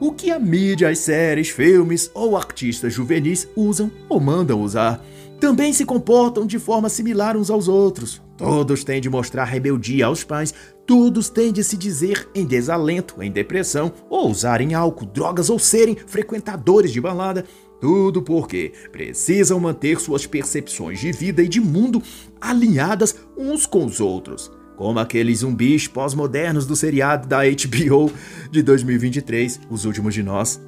[0.00, 5.00] o que a mídia, as séries, filmes ou artistas juvenis usam ou mandam usar.
[5.38, 8.20] Também se comportam de forma similar uns aos outros.
[8.36, 10.54] Todos têm de mostrar rebeldia aos pais,
[10.90, 15.94] Todos têm de se dizer em desalento, em depressão, ou usarem álcool, drogas ou serem
[15.94, 17.44] frequentadores de balada.
[17.80, 22.02] Tudo porque precisam manter suas percepções de vida e de mundo
[22.40, 24.50] alinhadas uns com os outros.
[24.76, 28.12] Como aqueles zumbis pós-modernos do seriado da HBO
[28.50, 30.60] de 2023, Os Últimos de Nós.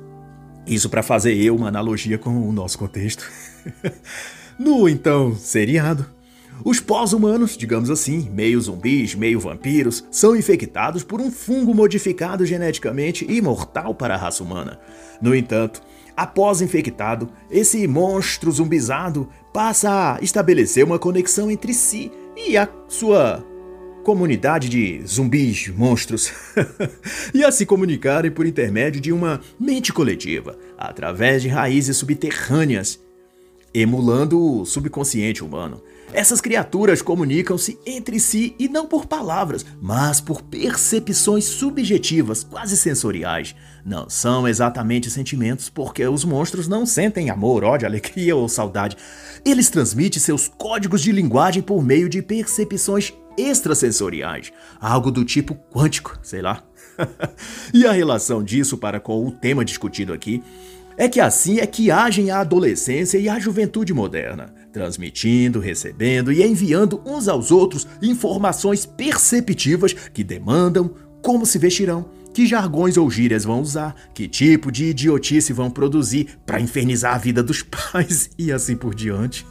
[0.65, 3.29] Isso para fazer eu uma analogia com o nosso contexto.
[4.57, 6.07] no então seriado,
[6.65, 13.27] os pós-humanos, digamos assim, meio zumbis, meio vampiros, são infectados por um fungo modificado geneticamente
[13.29, 14.79] e mortal para a raça humana.
[15.21, 15.83] No entanto,
[16.17, 23.45] após infectado, esse monstro zumbizado passa a estabelecer uma conexão entre si e a sua
[24.03, 26.33] comunidade de zumbis, monstros,
[27.33, 33.01] e a se comunicarem por intermédio de uma mente coletiva, através de raízes subterrâneas,
[33.73, 35.83] emulando o subconsciente humano.
[36.13, 43.55] Essas criaturas comunicam-se entre si e não por palavras, mas por percepções subjetivas, quase sensoriais.
[43.85, 48.97] Não são exatamente sentimentos, porque os monstros não sentem amor, ódio, alegria ou saudade.
[49.43, 56.19] Eles transmitem seus códigos de linguagem por meio de percepções extrasensoriais, algo do tipo quântico,
[56.23, 56.63] sei lá.
[57.73, 60.43] e a relação disso para com o tema discutido aqui
[60.97, 66.43] é que assim é que agem a adolescência e a juventude moderna, transmitindo, recebendo e
[66.43, 70.91] enviando uns aos outros informações perceptivas que demandam
[71.23, 76.39] como se vestirão, que jargões ou gírias vão usar, que tipo de idiotice vão produzir
[76.47, 79.47] para infernizar a vida dos pais e assim por diante.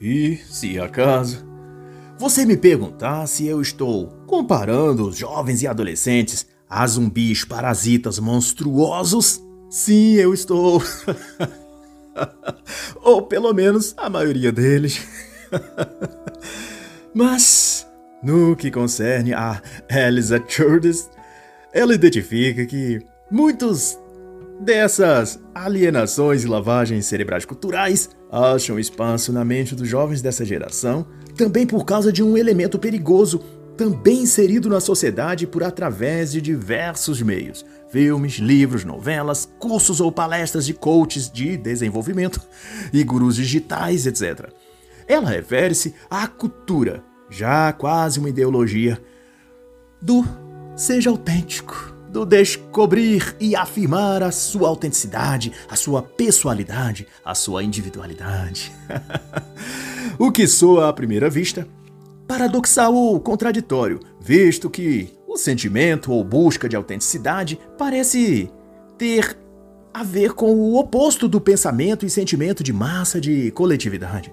[0.00, 1.44] e, se acaso,
[2.18, 9.42] você me perguntar se eu estou comparando os jovens e adolescentes a zumbis parasitas monstruosos,
[9.68, 10.82] sim, eu estou.
[13.02, 15.06] Ou pelo menos a maioria deles.
[17.12, 17.86] Mas,
[18.22, 19.60] no que concerne a
[19.90, 21.10] Elisa Churdes,
[21.72, 23.98] ela identifica que muitos
[24.60, 31.66] dessas alienações e lavagens cerebrais culturais acham espaço na mente dos jovens dessa geração, também
[31.66, 33.40] por causa de um elemento perigoso
[33.76, 40.64] também inserido na sociedade por através de diversos meios: filmes, livros, novelas, cursos ou palestras
[40.64, 42.40] de coaches de desenvolvimento
[42.90, 44.50] e gurus digitais, etc.
[45.06, 48.98] Ela refere-se à cultura, já quase uma ideologia,
[50.00, 50.24] do
[50.74, 58.70] seja autêntico do descobrir e afirmar a sua autenticidade, a sua pessoalidade, a sua individualidade.
[60.18, 61.66] o que soa à primeira vista
[62.28, 68.50] paradoxal ou contraditório, visto que o sentimento ou busca de autenticidade parece
[68.98, 69.36] ter
[69.92, 74.32] a ver com o oposto do pensamento e sentimento de massa de coletividade.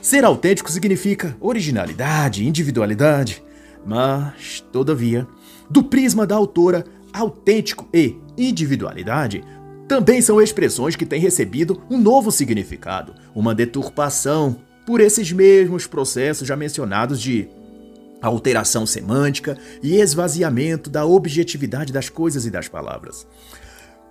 [0.00, 3.42] Ser autêntico significa originalidade, individualidade,
[3.86, 5.26] mas, todavia,
[5.70, 9.44] do prisma da autora, autêntico e individualidade
[9.86, 16.48] também são expressões que têm recebido um novo significado, uma deturpação por esses mesmos processos
[16.48, 17.48] já mencionados de
[18.22, 23.26] alteração semântica e esvaziamento da objetividade das coisas e das palavras.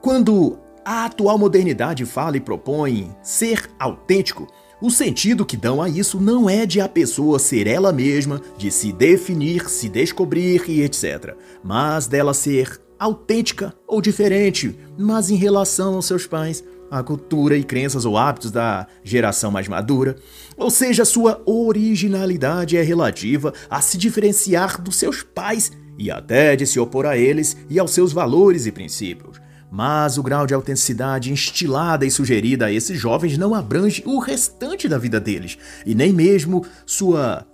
[0.02, 4.48] Quando a atual modernidade fala e propõe ser autêntico,
[4.82, 8.72] o sentido que dão a isso não é de a pessoa ser ela mesma, de
[8.72, 15.96] se definir, se descobrir e etc., mas dela ser autêntica ou diferente, mas em relação
[15.96, 20.18] aos seus pais, à cultura e crenças ou hábitos da geração mais madura.
[20.58, 26.68] Ou seja, sua originalidade é relativa a se diferenciar dos seus pais e até de
[26.68, 29.40] se opor a eles e aos seus valores e princípios.
[29.72, 34.90] Mas o grau de autenticidade instilada e sugerida a esses jovens não abrange o restante
[34.90, 37.48] da vida deles, e nem mesmo sua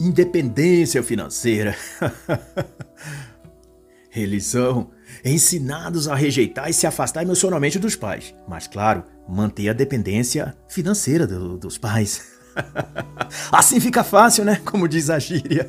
[0.00, 1.76] independência financeira.
[4.14, 4.90] Eles são
[5.24, 11.26] ensinados a rejeitar e se afastar emocionalmente dos pais, mas, claro, manter a dependência financeira
[11.26, 12.32] do, dos pais.
[13.50, 14.60] assim fica fácil, né?
[14.64, 15.66] Como diz a gíria.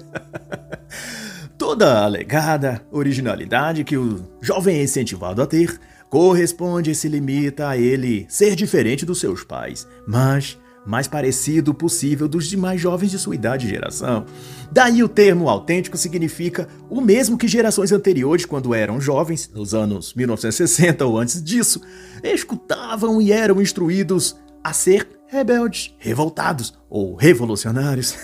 [1.58, 7.70] Toda a alegada originalidade que o jovem é incentivado a ter corresponde e se limita
[7.70, 13.20] a ele ser diferente dos seus pais, mas mais parecido possível dos demais jovens de
[13.20, 14.26] sua idade e geração.
[14.72, 20.14] Daí o termo autêntico significa o mesmo que gerações anteriores, quando eram jovens, nos anos
[20.14, 21.82] 1960 ou antes disso,
[22.24, 28.16] escutavam e eram instruídos a ser rebeldes, revoltados ou revolucionários.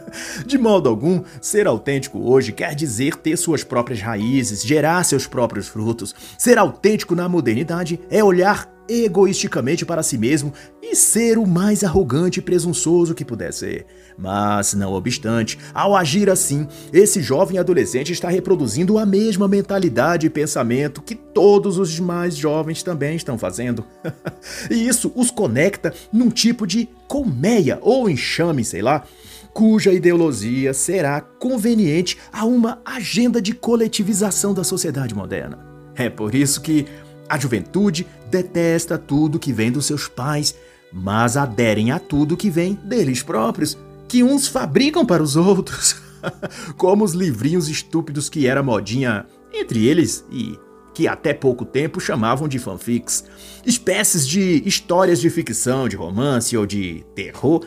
[0.44, 5.68] de modo algum, ser autêntico hoje quer dizer ter suas próprias raízes, gerar seus próprios
[5.68, 6.14] frutos.
[6.36, 12.38] Ser autêntico na modernidade é olhar egoisticamente para si mesmo e ser o mais arrogante
[12.38, 13.86] e presunçoso que puder ser.
[14.16, 20.30] Mas, não obstante, ao agir assim, esse jovem adolescente está reproduzindo a mesma mentalidade e
[20.30, 23.84] pensamento que todos os demais jovens também estão fazendo.
[24.70, 29.04] e isso os conecta num tipo de colmeia ou enxame, sei lá,
[29.52, 35.58] cuja ideologia será conveniente a uma agenda de coletivização da sociedade moderna.
[35.94, 36.84] É por isso que
[37.28, 40.54] a juventude detesta tudo que vem dos seus pais,
[40.92, 43.76] mas aderem a tudo que vem deles próprios,
[44.08, 45.96] que uns fabricam para os outros,
[46.76, 50.58] como os livrinhos estúpidos que era modinha entre eles e
[50.94, 53.24] que até pouco tempo chamavam de fanfics,
[53.66, 57.66] espécies de histórias de ficção, de romance ou de terror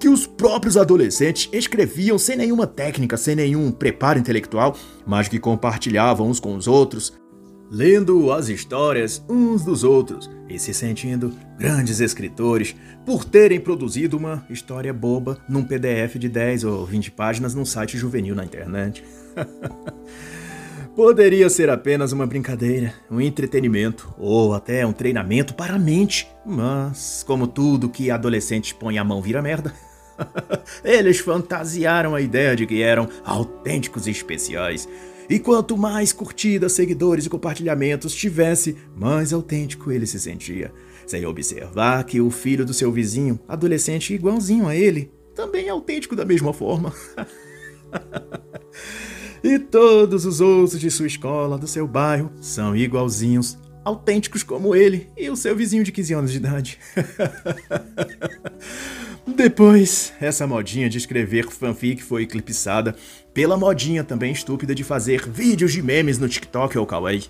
[0.00, 4.74] que os próprios adolescentes escreviam sem nenhuma técnica, sem nenhum preparo intelectual,
[5.06, 7.12] mas que compartilhavam uns com os outros,
[7.70, 12.74] lendo as histórias uns dos outros e se sentindo grandes escritores
[13.06, 17.96] por terem produzido uma história boba num PDF de 10 ou 20 páginas num site
[17.96, 19.04] juvenil na internet.
[20.96, 27.24] Poderia ser apenas uma brincadeira, um entretenimento ou até um treinamento para a mente, mas,
[27.24, 29.72] como tudo que adolescente põe a mão vira merda,
[30.84, 34.88] Eles fantasiaram a ideia de que eram autênticos e especiais.
[35.30, 40.72] E quanto mais curtidas, seguidores e compartilhamentos tivesse, mais autêntico ele se sentia.
[41.06, 46.16] Sem observar que o filho do seu vizinho, adolescente igualzinho a ele, também é autêntico
[46.16, 46.92] da mesma forma.
[49.40, 55.06] e todos os outros de sua escola, do seu bairro, são igualzinhos, autênticos como ele
[55.16, 56.76] e o seu vizinho de 15 anos de idade.
[59.36, 62.94] Depois, essa modinha de escrever fanfic foi eclipsada
[63.32, 67.24] pela modinha também estúpida de fazer vídeos de memes no TikTok ou Kawaii.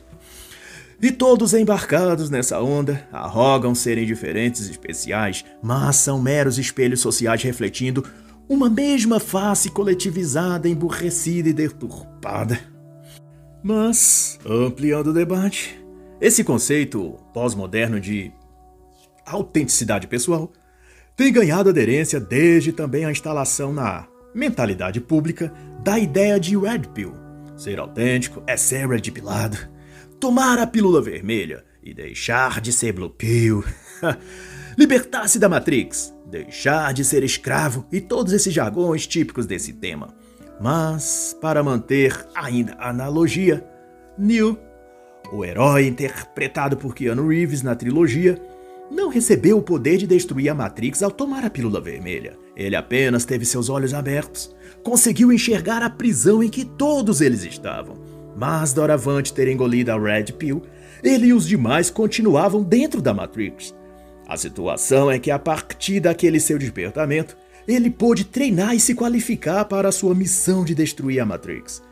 [1.03, 7.42] E todos embarcados nessa onda arrogam serem diferentes e especiais, mas são meros espelhos sociais
[7.42, 8.05] refletindo
[8.46, 12.61] uma mesma face coletivizada, emburrecida e deturpada.
[13.62, 15.80] Mas, ampliando o debate,
[16.20, 18.30] esse conceito pós-moderno de
[19.24, 20.53] autenticidade pessoal
[21.16, 25.53] tem ganhado aderência desde também a instalação na mentalidade pública
[25.83, 27.12] da ideia de Red Pill.
[27.57, 29.57] Ser autêntico é ser red pillado,
[30.18, 33.64] tomar a pílula vermelha e deixar de ser Blue Pill.
[34.76, 40.14] Libertar-se da Matrix, deixar de ser escravo e todos esses jargões típicos desse tema.
[40.61, 43.66] Mas, para manter ainda a analogia,
[44.16, 44.59] Neo,
[45.33, 48.41] o herói interpretado por Keanu Reeves na trilogia,
[48.91, 52.37] não recebeu o poder de destruir a Matrix ao tomar a pílula vermelha.
[52.57, 57.97] Ele apenas teve seus olhos abertos, conseguiu enxergar a prisão em que todos eles estavam.
[58.37, 60.62] Mas doravante ter engolido a Red Pill,
[61.03, 63.74] ele e os demais continuavam dentro da Matrix.
[64.26, 69.64] A situação é que a partir daquele seu despertamento, ele pôde treinar e se qualificar
[69.64, 71.83] para a sua missão de destruir a Matrix.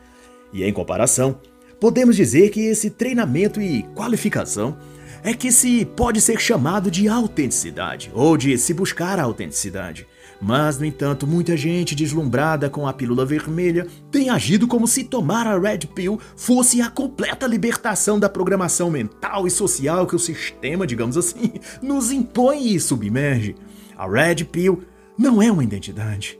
[0.53, 1.39] E em comparação,
[1.79, 4.77] podemos dizer que esse treinamento e qualificação
[5.23, 10.07] é que se pode ser chamado de autenticidade ou de se buscar a autenticidade.
[10.41, 15.45] Mas, no entanto, muita gente deslumbrada com a pílula vermelha tem agido como se tomar
[15.45, 20.87] a Red Pill fosse a completa libertação da programação mental e social que o sistema,
[20.87, 23.55] digamos assim, nos impõe e submerge.
[23.97, 24.81] A Red Pill
[25.17, 26.39] não é uma identidade.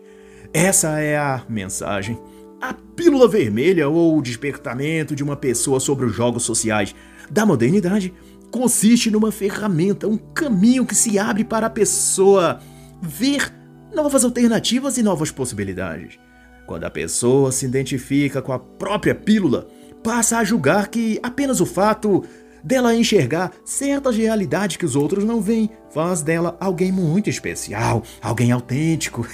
[0.53, 2.17] Essa é a mensagem.
[2.61, 6.95] A pílula vermelha ou o despertamento de uma pessoa sobre os jogos sociais
[7.29, 8.13] da modernidade
[8.49, 12.59] consiste numa ferramenta, um caminho que se abre para a pessoa
[13.01, 13.58] ver
[13.93, 16.19] novas alternativas e novas possibilidades.
[16.65, 19.67] Quando a pessoa se identifica com a própria pílula,
[20.03, 22.23] passa a julgar que apenas o fato
[22.63, 28.51] dela enxergar certas realidades que os outros não veem faz dela alguém muito especial, alguém
[28.51, 29.27] autêntico.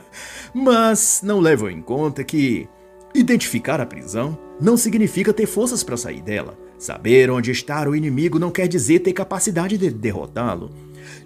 [0.54, 2.68] Mas não levam em conta que
[3.14, 6.56] identificar a prisão não significa ter forças para sair dela.
[6.78, 10.70] Saber onde está o inimigo não quer dizer ter capacidade de derrotá-lo.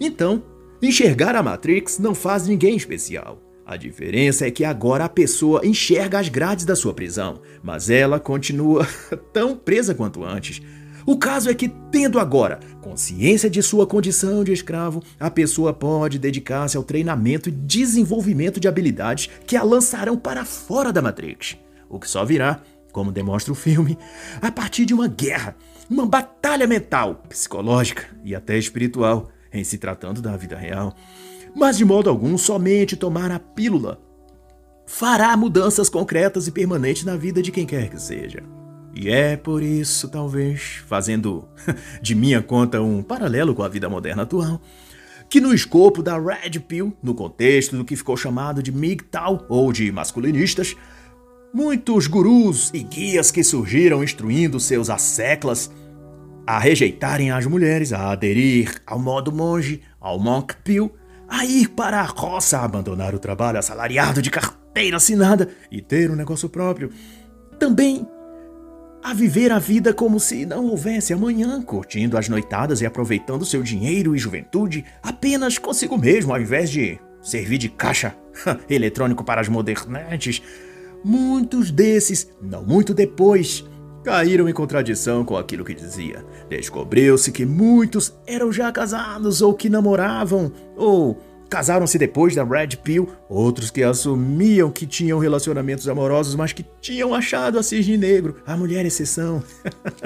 [0.00, 0.42] Então,
[0.88, 3.40] enxergar a Matrix não faz ninguém especial.
[3.64, 8.18] A diferença é que agora a pessoa enxerga as grades da sua prisão, mas ela
[8.18, 8.86] continua
[9.32, 10.60] tão presa quanto antes.
[11.06, 16.18] O caso é que, tendo agora consciência de sua condição de escravo, a pessoa pode
[16.18, 21.56] dedicar-se ao treinamento e desenvolvimento de habilidades que a lançarão para fora da Matrix,
[21.88, 22.62] o que só virá
[22.92, 23.98] como demonstra o filme,
[24.40, 25.56] a partir de uma guerra,
[25.88, 30.94] uma batalha mental, psicológica e até espiritual, em se tratando da vida real.
[31.54, 34.00] Mas de modo algum, somente tomar a pílula
[34.86, 38.42] fará mudanças concretas e permanentes na vida de quem quer que seja.
[38.94, 41.48] E é por isso, talvez, fazendo
[42.02, 44.60] de minha conta um paralelo com a vida moderna atual,
[45.30, 49.72] que no escopo da Red Pill, no contexto do que ficou chamado de MGTOW ou
[49.72, 50.76] de masculinistas,
[51.54, 55.70] Muitos gurus e guias que surgiram instruindo seus asseclas
[56.46, 60.92] a rejeitarem as mulheres, a aderir ao modo monge, ao monk pill,
[61.28, 66.10] a ir para a roça, a abandonar o trabalho assalariado de carteira assinada e ter
[66.10, 66.90] um negócio próprio.
[67.58, 68.06] Também
[69.02, 73.62] a viver a vida como se não houvesse amanhã, curtindo as noitadas e aproveitando seu
[73.62, 78.14] dinheiro e juventude apenas consigo mesmo, ao invés de servir de caixa
[78.68, 80.42] eletrônico para as modernetes
[81.04, 83.64] Muitos desses, não muito depois,
[84.04, 86.24] caíram em contradição com aquilo que dizia.
[86.48, 93.08] Descobriu-se que muitos eram já casados ou que namoravam, ou casaram-se depois da Red Pill,
[93.28, 98.56] outros que assumiam que tinham relacionamentos amorosos, mas que tinham achado a cisne negro, a
[98.56, 99.42] mulher exceção.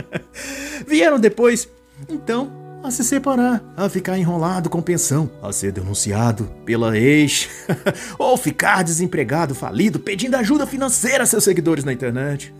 [0.87, 1.69] Vieram depois,
[2.09, 7.49] então a se separar, a ficar enrolado com pensão, a ser denunciado pela ex,
[8.19, 12.55] ou ficar desempregado, falido, pedindo ajuda financeira a seus seguidores na internet.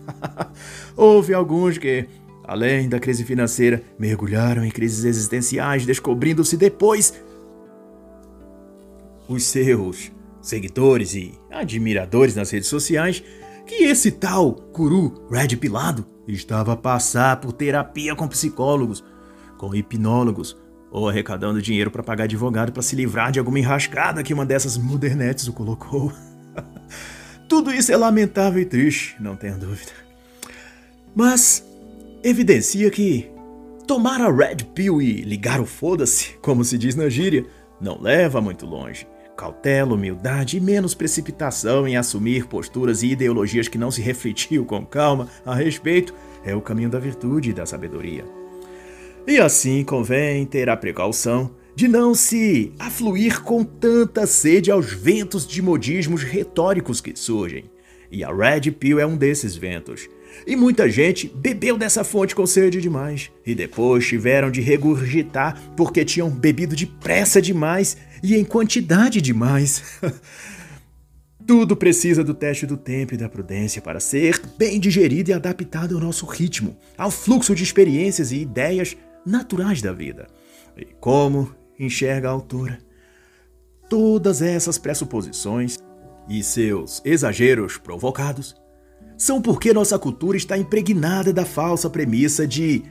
[0.95, 2.07] Houve alguns que,
[2.43, 7.13] além da crise financeira, mergulharam em crises existenciais, descobrindo-se depois
[9.27, 10.11] os seus
[10.41, 13.23] seguidores e admiradores nas redes sociais
[13.65, 19.03] que esse tal Curu Red Pilado estava a passar por terapia com psicólogos,
[19.57, 20.55] com hipnólogos,
[20.89, 24.77] ou arrecadando dinheiro para pagar advogado para se livrar de alguma enrascada que uma dessas
[24.77, 26.11] modernetes o colocou.
[27.47, 29.91] Tudo isso é lamentável e triste, não tenha dúvida.
[31.15, 31.63] Mas
[32.23, 33.29] evidencia que
[33.87, 37.45] tomar a Red Pill e ligar o foda-se, como se diz na gíria,
[37.79, 39.07] não leva muito longe.
[39.37, 44.85] Cautela, humildade e menos precipitação em assumir posturas e ideologias que não se refletiu com
[44.85, 48.36] calma a respeito é o caminho da virtude e da sabedoria.
[49.27, 55.45] E assim convém ter a precaução de não se afluir com tanta sede aos ventos
[55.45, 57.65] de modismos retóricos que surgem.
[58.09, 60.07] E a Red Pill é um desses ventos.
[60.45, 66.05] E muita gente bebeu dessa fonte com sede demais e depois tiveram de regurgitar porque
[66.05, 69.83] tinham bebido depressa demais e em quantidade demais.
[71.45, 75.95] Tudo precisa do teste do tempo e da prudência para ser bem digerido e adaptado
[75.95, 78.97] ao nosso ritmo, ao fluxo de experiências e ideias
[79.27, 80.27] naturais da vida.
[80.75, 82.79] E como enxerga a autora?
[83.89, 85.77] Todas essas pressuposições
[86.29, 88.55] e seus exageros provocados
[89.17, 92.83] são porque nossa cultura está impregnada da falsa premissa de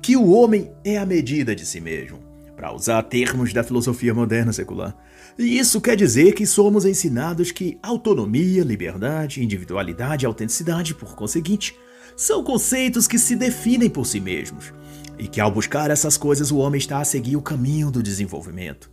[0.00, 2.18] que o homem é a medida de si mesmo,
[2.56, 4.96] para usar termos da filosofia moderna secular.
[5.38, 11.74] E isso quer dizer que somos ensinados que autonomia, liberdade, individualidade e autenticidade, por conseguinte,
[12.16, 14.72] são conceitos que se definem por si mesmos,
[15.22, 18.90] e que ao buscar essas coisas o homem está a seguir o caminho do desenvolvimento.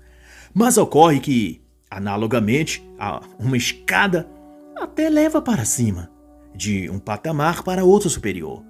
[0.53, 1.59] Mas ocorre que,
[1.89, 4.29] analogamente a uma escada,
[4.77, 6.11] até leva para cima
[6.53, 8.63] de um patamar para outro superior.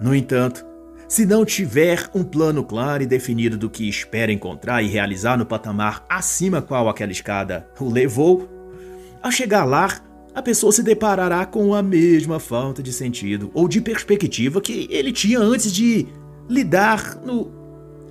[0.00, 0.64] No entanto,
[1.06, 5.44] se não tiver um plano claro e definido do que espera encontrar e realizar no
[5.44, 8.48] patamar acima qual aquela escada o levou,
[9.22, 10.00] ao chegar lá,
[10.34, 15.12] a pessoa se deparará com a mesma falta de sentido ou de perspectiva que ele
[15.12, 16.08] tinha antes de
[16.48, 17.50] lidar no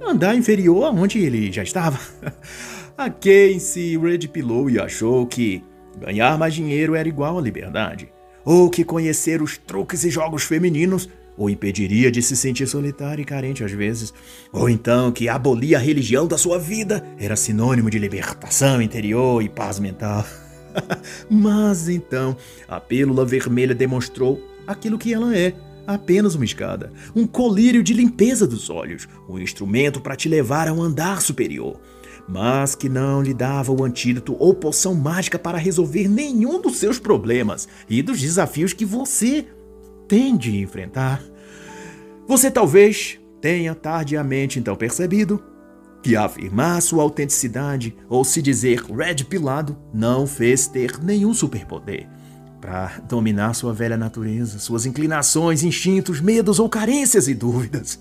[0.06, 2.00] andar inferior aonde ele já estava.
[2.98, 5.64] A quem se redpilou e achou que
[6.00, 8.10] ganhar mais dinheiro era igual à liberdade
[8.46, 13.26] ou que conhecer os truques e jogos femininos o impediria de se sentir solitário e
[13.26, 14.14] carente às vezes,
[14.52, 19.50] ou então que abolir a religião da sua vida era sinônimo de libertação interior e
[19.50, 20.26] paz mental.
[21.30, 25.54] Mas então, a pílula vermelha demonstrou aquilo que ela é.
[25.86, 30.74] Apenas uma escada, um colírio de limpeza dos olhos, um instrumento para te levar a
[30.74, 31.80] um andar superior
[32.28, 37.00] mas que não lhe dava o antídoto ou poção mágica para resolver nenhum dos seus
[37.00, 39.46] problemas e dos desafios que você
[40.08, 41.22] tem de enfrentar.
[42.28, 45.44] Você talvez tenha tardiamente então percebido
[46.02, 52.13] que afirmar sua autenticidade ou se dizer red pilado não fez ter nenhum superpoder
[52.64, 58.00] para dominar sua velha natureza, suas inclinações, instintos, medos ou carências e dúvidas.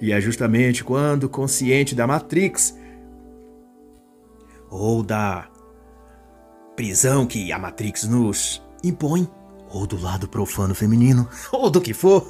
[0.00, 2.76] E é justamente quando, consciente da Matrix,
[4.68, 5.48] ou da
[6.74, 9.30] prisão que a Matrix nos impõe,
[9.70, 12.26] ou do lado profano feminino, ou do que for.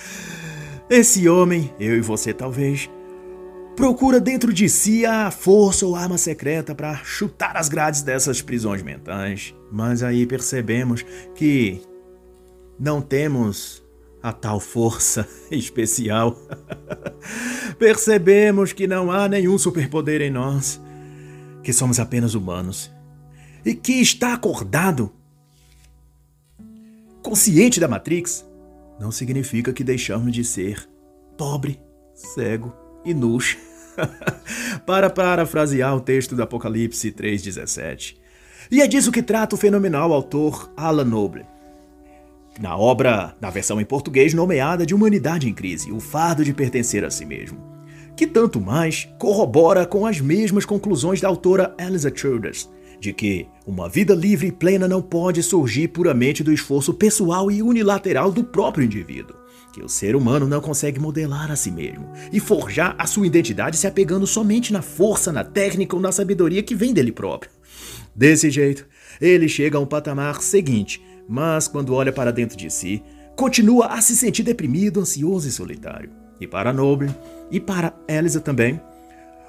[0.88, 2.88] Esse homem, eu e você talvez,
[3.76, 8.82] procura dentro de si a força ou arma secreta para chutar as grades dessas prisões
[8.82, 9.54] mentais.
[9.70, 11.04] Mas aí percebemos
[11.34, 11.82] que
[12.80, 13.84] não temos
[14.22, 16.36] a tal força especial.
[17.78, 20.80] percebemos que não há nenhum superpoder em nós
[21.62, 22.90] que somos apenas humanos
[23.64, 25.12] e que está acordado,
[27.22, 28.46] consciente da Matrix,
[29.00, 30.88] não significa que deixamos de ser
[31.36, 31.80] pobre,
[32.14, 33.56] cego e nus.
[34.84, 38.16] Para parafrasear o texto do Apocalipse 3,17.
[38.70, 41.46] E é disso que trata o fenomenal autor Alan Noble.
[42.60, 47.04] Na obra, na versão em português nomeada de Humanidade em Crise, o fardo de pertencer
[47.04, 47.76] a si mesmo
[48.16, 53.90] que tanto mais corrobora com as mesmas conclusões da autora Elisa Childers, de que uma
[53.90, 58.84] vida livre e plena não pode surgir puramente do esforço pessoal e unilateral do próprio
[58.84, 59.36] indivíduo,
[59.76, 63.76] que o ser humano não consegue modelar a si mesmo e forjar a sua identidade
[63.76, 67.50] se apegando somente na força, na técnica ou na sabedoria que vem dele próprio.
[68.14, 68.86] Desse jeito,
[69.20, 73.02] ele chega a um patamar seguinte, mas quando olha para dentro de si,
[73.36, 76.08] continua a se sentir deprimido, ansioso e solitário.
[76.40, 77.14] E para Noble,
[77.50, 78.80] e para Elisa também,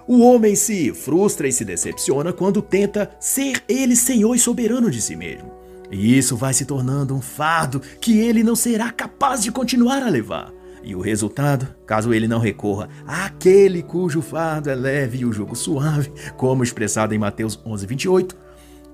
[0.06, 5.02] o homem se frustra e se decepciona quando tenta ser ele senhor e soberano de
[5.02, 5.67] si mesmo.
[5.92, 10.10] E isso vai se tornando um fardo que ele não será capaz de continuar a
[10.10, 10.52] levar.
[10.84, 15.56] E o resultado, caso ele não recorra àquele cujo fardo é leve e o jugo
[15.56, 18.36] suave, como expressado em Mateus 11:28,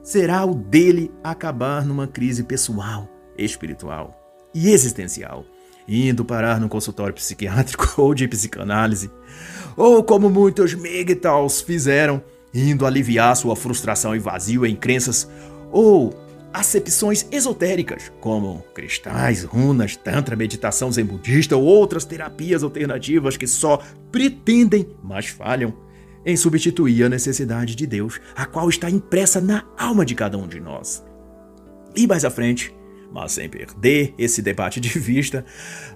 [0.02, 4.20] será o dele acabar numa crise pessoal, espiritual
[4.54, 5.46] e existencial,
[5.88, 9.12] indo parar num consultório psiquiátrico ou de psicanálise,
[9.78, 12.24] ou como muitos MGTOWs fizeram,
[12.54, 15.30] indo aliviar sua frustração e vazio em crenças
[15.72, 16.23] ou
[16.54, 23.82] acepções esotéricas, como cristais, runas, tantra, meditação zen budista ou outras terapias alternativas que só
[24.12, 25.74] pretendem, mas falham,
[26.26, 30.48] em substituir a necessidade de Deus, a qual está impressa na alma de cada um
[30.48, 31.04] de nós.
[31.96, 32.74] E mais à frente,
[33.12, 35.44] mas sem perder esse debate de vista,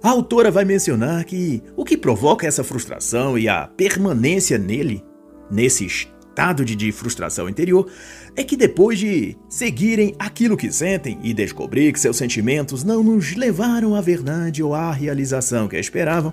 [0.01, 5.03] a autora vai mencionar que o que provoca essa frustração e a permanência nele,
[5.49, 6.16] nesse estado
[6.63, 7.89] de, de frustração interior,
[8.35, 13.35] é que depois de seguirem aquilo que sentem e descobrir que seus sentimentos não nos
[13.35, 16.31] levaram à verdade ou à realização que esperavam,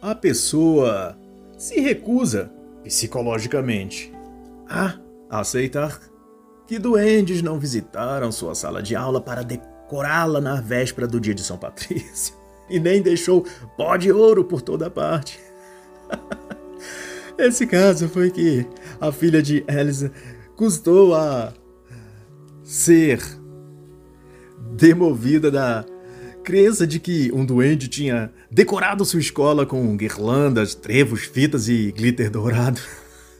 [0.00, 1.18] a pessoa
[1.58, 2.50] se recusa
[2.82, 4.12] psicologicamente
[4.68, 4.94] a
[5.30, 6.00] aceitar
[6.66, 11.42] que duendes não visitaram sua sala de aula para decorá-la na véspera do dia de
[11.42, 12.34] São Patrício
[12.70, 13.44] e nem deixou
[13.76, 15.38] pó de ouro por toda parte.
[17.38, 18.66] Esse caso foi que
[19.00, 20.12] a filha de Elisa
[20.56, 21.52] custou a
[22.62, 23.20] ser
[24.76, 25.84] demovida da
[26.44, 32.30] crença de que um duende tinha decorado sua escola com guirlandas, trevos, fitas e glitter
[32.30, 32.80] dourado.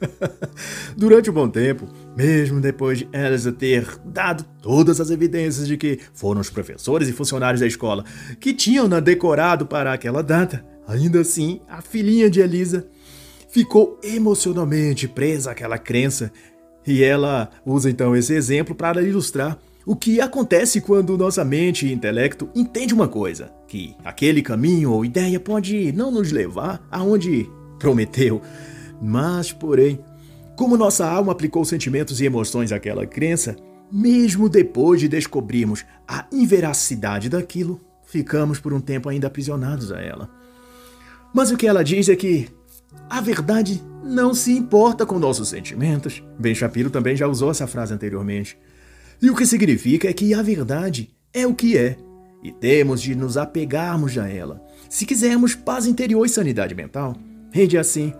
[0.97, 1.87] Durante um bom tempo,
[2.17, 7.13] mesmo depois de Elsa ter dado todas as evidências de que foram os professores e
[7.13, 8.03] funcionários da escola
[8.39, 12.87] que tinham na decorado para aquela data, ainda assim, a filhinha de Elisa
[13.55, 16.29] ficou emocionalmente presa àquela crença
[16.85, 21.93] e ela usa então esse exemplo para ilustrar o que acontece quando nossa mente e
[21.93, 27.49] intelecto entende uma coisa, que aquele caminho ou ideia pode não nos levar aonde
[27.79, 28.41] prometeu,
[29.01, 30.03] mas, porém,
[30.57, 33.55] como nossa alma aplicou sentimentos e emoções àquela crença,
[33.89, 40.29] mesmo depois de descobrirmos a inveracidade daquilo, ficamos por um tempo ainda aprisionados a ela.
[41.33, 42.49] Mas o que ela diz é que
[43.09, 46.23] a verdade não se importa com nossos sentimentos.
[46.39, 48.57] Ben Shapiro também já usou essa frase anteriormente.
[49.21, 51.97] E o que significa é que a verdade é o que é,
[52.43, 54.61] e temos de nos apegarmos a ela.
[54.89, 57.15] Se quisermos paz interior e sanidade mental,
[57.51, 58.13] rende assim,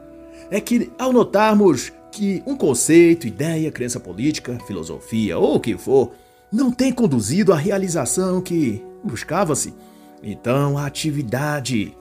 [0.49, 6.13] é que ao notarmos que um conceito, ideia, crença política, filosofia ou o que for,
[6.51, 9.73] não tem conduzido à realização que buscava-se,
[10.23, 11.95] então a atividade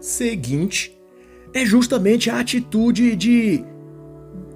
[0.00, 0.96] seguinte
[1.52, 3.64] é justamente a atitude de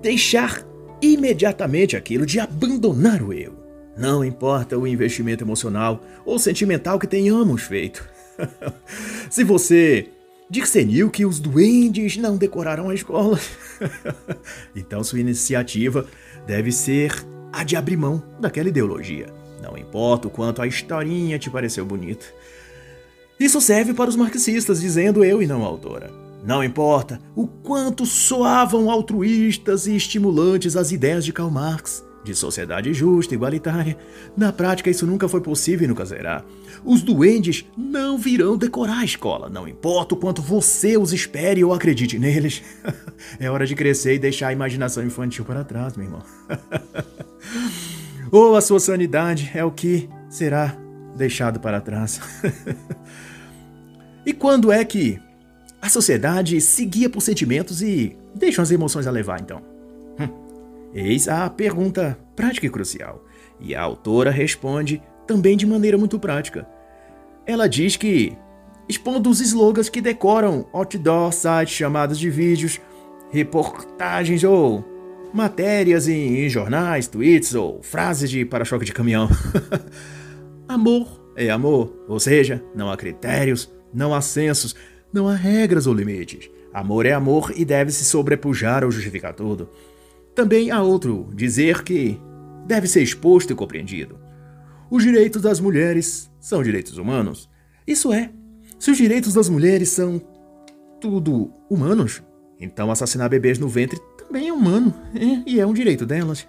[0.03, 0.65] deixar
[1.03, 3.59] imediatamente aquilo de abandonar o eu.
[3.97, 8.09] Não importa o investimento emocional ou sentimental que tenhamos feito.
[9.29, 10.09] Se você
[10.49, 13.39] discerniu que os duendes não decoraram a escola,
[14.75, 16.07] então sua iniciativa
[16.47, 17.15] deve ser
[17.53, 19.27] a de abrir mão daquela ideologia.
[19.63, 22.27] Não importa o quanto a historinha te pareceu bonita.
[23.39, 26.11] Isso serve para os marxistas, dizendo eu e não a autora.
[26.45, 32.93] Não importa o quanto soavam altruístas e estimulantes as ideias de Karl Marx, de sociedade
[32.93, 33.97] justa, igualitária,
[34.37, 36.45] na prática isso nunca foi possível e nunca será.
[36.85, 41.75] Os duendes não virão decorar a escola, não importa o quanto você os espere ou
[41.75, 42.63] acredite neles.
[43.39, 46.23] é hora de crescer e deixar a imaginação infantil para trás, meu irmão.
[48.33, 50.77] ou a sua sanidade é o que será
[51.17, 52.21] deixado para trás.
[54.25, 55.21] e quando é que
[55.81, 59.63] a sociedade se guia por sentimentos e deixa as emoções a levar, então.
[60.19, 60.29] Hum.
[60.93, 63.25] Eis a pergunta prática e crucial.
[63.59, 66.67] E a autora responde também de maneira muito prática.
[67.47, 68.37] Ela diz que,
[68.89, 72.81] expondo os slogans que decoram outdoor, sites, chamadas de vídeos,
[73.31, 74.85] reportagens ou
[75.33, 79.29] matérias em, em jornais, tweets ou frases de para-choque de caminhão.
[80.69, 84.75] amor é amor, ou seja, não há critérios, não há censos,
[85.13, 86.51] não há regras ou limites.
[86.73, 89.69] Amor é amor e deve se sobrepujar ou justificar tudo.
[90.35, 92.21] Também há outro dizer que
[92.67, 94.19] deve ser exposto e compreendido.
[94.91, 97.49] Os direitos das mulheres são direitos humanos.
[97.87, 98.31] Isso é,
[98.79, 100.21] se os direitos das mulheres são
[101.01, 102.23] tudo humanos,
[102.59, 103.99] então assassinar bebês no ventre
[104.31, 104.95] também é humano
[105.45, 106.47] e é um direito delas.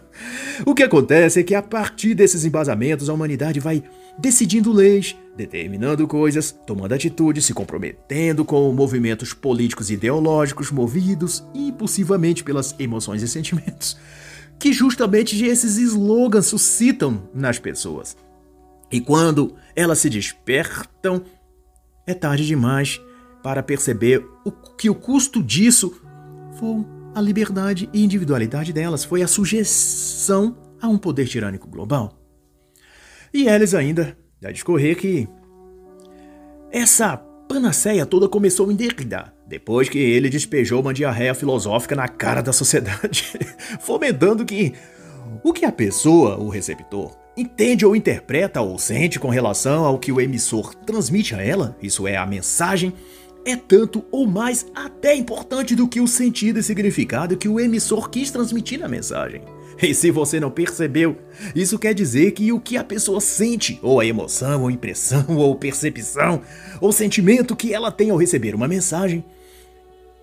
[0.66, 3.82] o que acontece é que a partir desses embasamentos a humanidade vai
[4.18, 12.44] decidindo leis, determinando coisas, tomando atitudes, se comprometendo com movimentos políticos e ideológicos movidos impulsivamente
[12.44, 13.96] pelas emoções e sentimentos,
[14.58, 18.14] que justamente esses slogans suscitam nas pessoas.
[18.92, 21.22] E quando elas se despertam,
[22.06, 23.00] é tarde demais
[23.42, 25.98] para perceber o, que o custo disso
[26.58, 32.12] foi a liberdade e individualidade delas, foi a sujeição a um poder tirânico global.
[33.32, 35.26] E eles ainda já discorrer que
[36.70, 42.42] essa panaceia toda começou em Derrida, depois que ele despejou uma diarreia filosófica na cara
[42.42, 43.32] da sociedade,
[43.80, 44.74] fomentando que
[45.42, 50.12] o que a pessoa, o receptor, entende ou interpreta ou sente com relação ao que
[50.12, 52.92] o emissor transmite a ela, isso é, a mensagem,
[53.46, 58.10] é tanto ou mais até importante do que o sentido e significado que o emissor
[58.10, 59.40] quis transmitir na mensagem.
[59.80, 61.16] E se você não percebeu,
[61.54, 65.54] isso quer dizer que o que a pessoa sente, ou a emoção, ou impressão, ou
[65.54, 66.42] percepção,
[66.80, 69.24] ou sentimento que ela tem ao receber uma mensagem,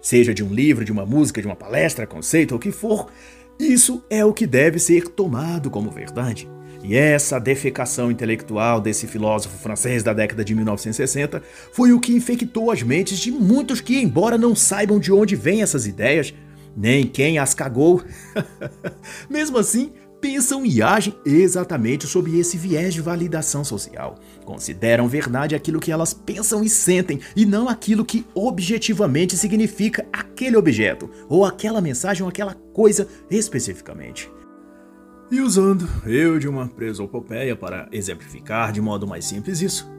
[0.02, 3.10] seja de um livro, de uma música, de uma palestra, conceito ou o que for,
[3.60, 6.50] isso é o que deve ser tomado como verdade.
[6.84, 11.42] E essa defecação intelectual desse filósofo francês da década de 1960
[11.72, 15.62] foi o que infectou as mentes de muitos que, embora não saibam de onde vêm
[15.62, 16.34] essas ideias,
[16.76, 18.04] nem quem as cagou,
[19.30, 19.94] mesmo assim
[20.24, 24.16] pensam e agem exatamente sob esse viés de validação social.
[24.46, 30.56] Consideram verdade aquilo que elas pensam e sentem, e não aquilo que objetivamente significa aquele
[30.56, 34.32] objeto, ou aquela mensagem, ou aquela coisa especificamente.
[35.30, 39.92] E usando eu de uma presopopeia para exemplificar de modo mais simples isso,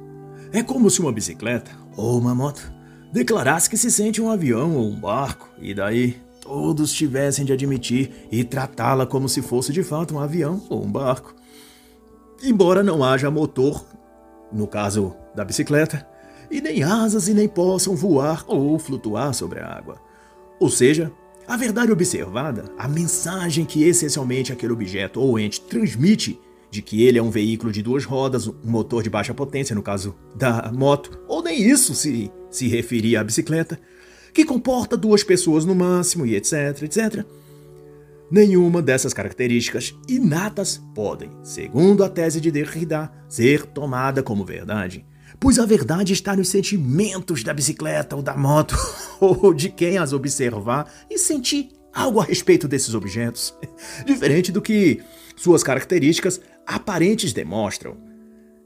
[0.55, 2.73] é como se uma bicicleta ou uma moto
[3.13, 8.29] declarasse que se sente um avião ou um barco, e daí todos tivessem de admitir
[8.31, 11.35] e tratá-la como se fosse de fato um avião ou um barco.
[12.43, 13.83] Embora não haja motor,
[14.53, 16.07] no caso da bicicleta,
[16.51, 19.97] e nem asas e nem possam voar ou flutuar sobre a água.
[20.61, 21.11] Ou seja,
[21.49, 26.39] a verdade observada, a mensagem que essencialmente aquele objeto ou ente transmite
[26.71, 29.83] de que ele é um veículo de duas rodas, um motor de baixa potência, no
[29.83, 33.81] caso da moto, ou nem isso se se referia à bicicleta,
[34.35, 37.25] que comporta duas pessoas no máximo e etc, etc.
[38.31, 45.07] Nenhuma dessas características inatas podem, segundo a tese de Derrida, ser tomada como verdade
[45.45, 48.77] pois a verdade está nos sentimentos da bicicleta ou da moto,
[49.21, 53.55] ou de quem as observar e sentir algo a respeito desses objetos,
[54.07, 55.03] diferente do que
[55.37, 57.97] suas características aparentes demonstram.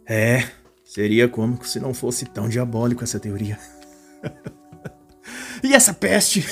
[0.06, 0.48] É,
[0.84, 3.58] seria cômico se não fosse tão diabólico essa teoria.
[5.62, 6.46] e essa peste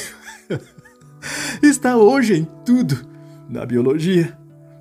[1.62, 3.06] está hoje em tudo
[3.48, 4.36] na biologia,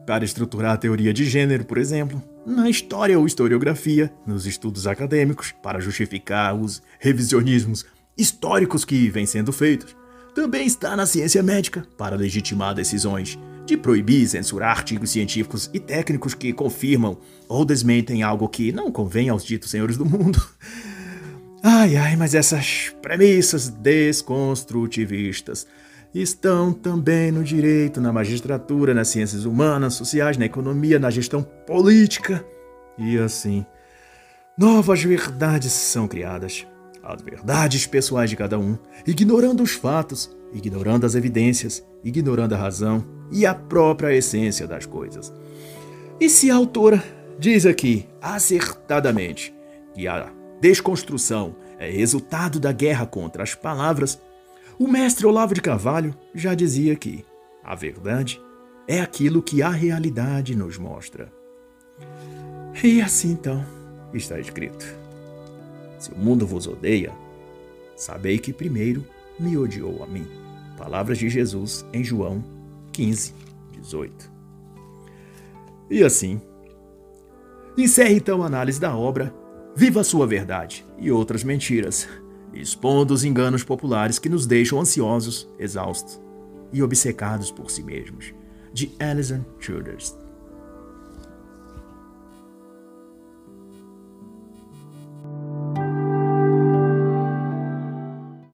[0.05, 5.53] para estruturar a teoria de gênero, por exemplo na história ou historiografia, nos estudos acadêmicos,
[5.63, 7.85] para justificar os revisionismos
[8.15, 9.95] históricos que vêm sendo feitos.
[10.35, 15.79] Também está na ciência médica, para legitimar decisões de proibir e censurar artigos científicos e
[15.79, 17.17] técnicos que confirmam
[17.49, 20.39] ou desmentem algo que não convém aos ditos senhores do mundo.
[21.67, 25.65] Ai, ai, mas essas premissas desconstrutivistas
[26.13, 32.45] estão também no direito, na magistratura, nas ciências humanas, sociais, na economia, na gestão política.
[32.99, 33.65] E assim,
[34.55, 36.67] novas verdades são criadas.
[37.01, 43.03] As verdades pessoais de cada um, ignorando os fatos, ignorando as evidências, ignorando a razão
[43.31, 45.33] e a própria essência das coisas.
[46.21, 47.03] E se a autora
[47.39, 49.51] diz aqui, acertadamente,
[49.95, 54.19] que a desconstrução é resultado da guerra contra as palavras,
[54.79, 57.25] o mestre Olavo de Carvalho já dizia que
[57.63, 58.41] a verdade
[58.87, 61.31] é aquilo que a realidade nos mostra.
[62.83, 63.65] E assim então
[64.13, 64.85] está escrito:
[65.97, 67.11] Se o mundo vos odeia,
[67.95, 69.05] sabei que primeiro
[69.39, 70.27] me odiou a mim.
[70.77, 72.43] Palavras de Jesus em João
[72.91, 73.33] 15,
[73.81, 74.31] 18.
[75.89, 76.41] E assim,
[77.77, 79.33] encerre então a análise da obra
[79.75, 82.07] Viva a Sua Verdade e Outras Mentiras
[82.53, 86.21] expondo os enganos populares que nos deixam ansiosos, exaustos
[86.71, 88.33] e obcecados por si mesmos,
[88.73, 90.24] de Alison Childers.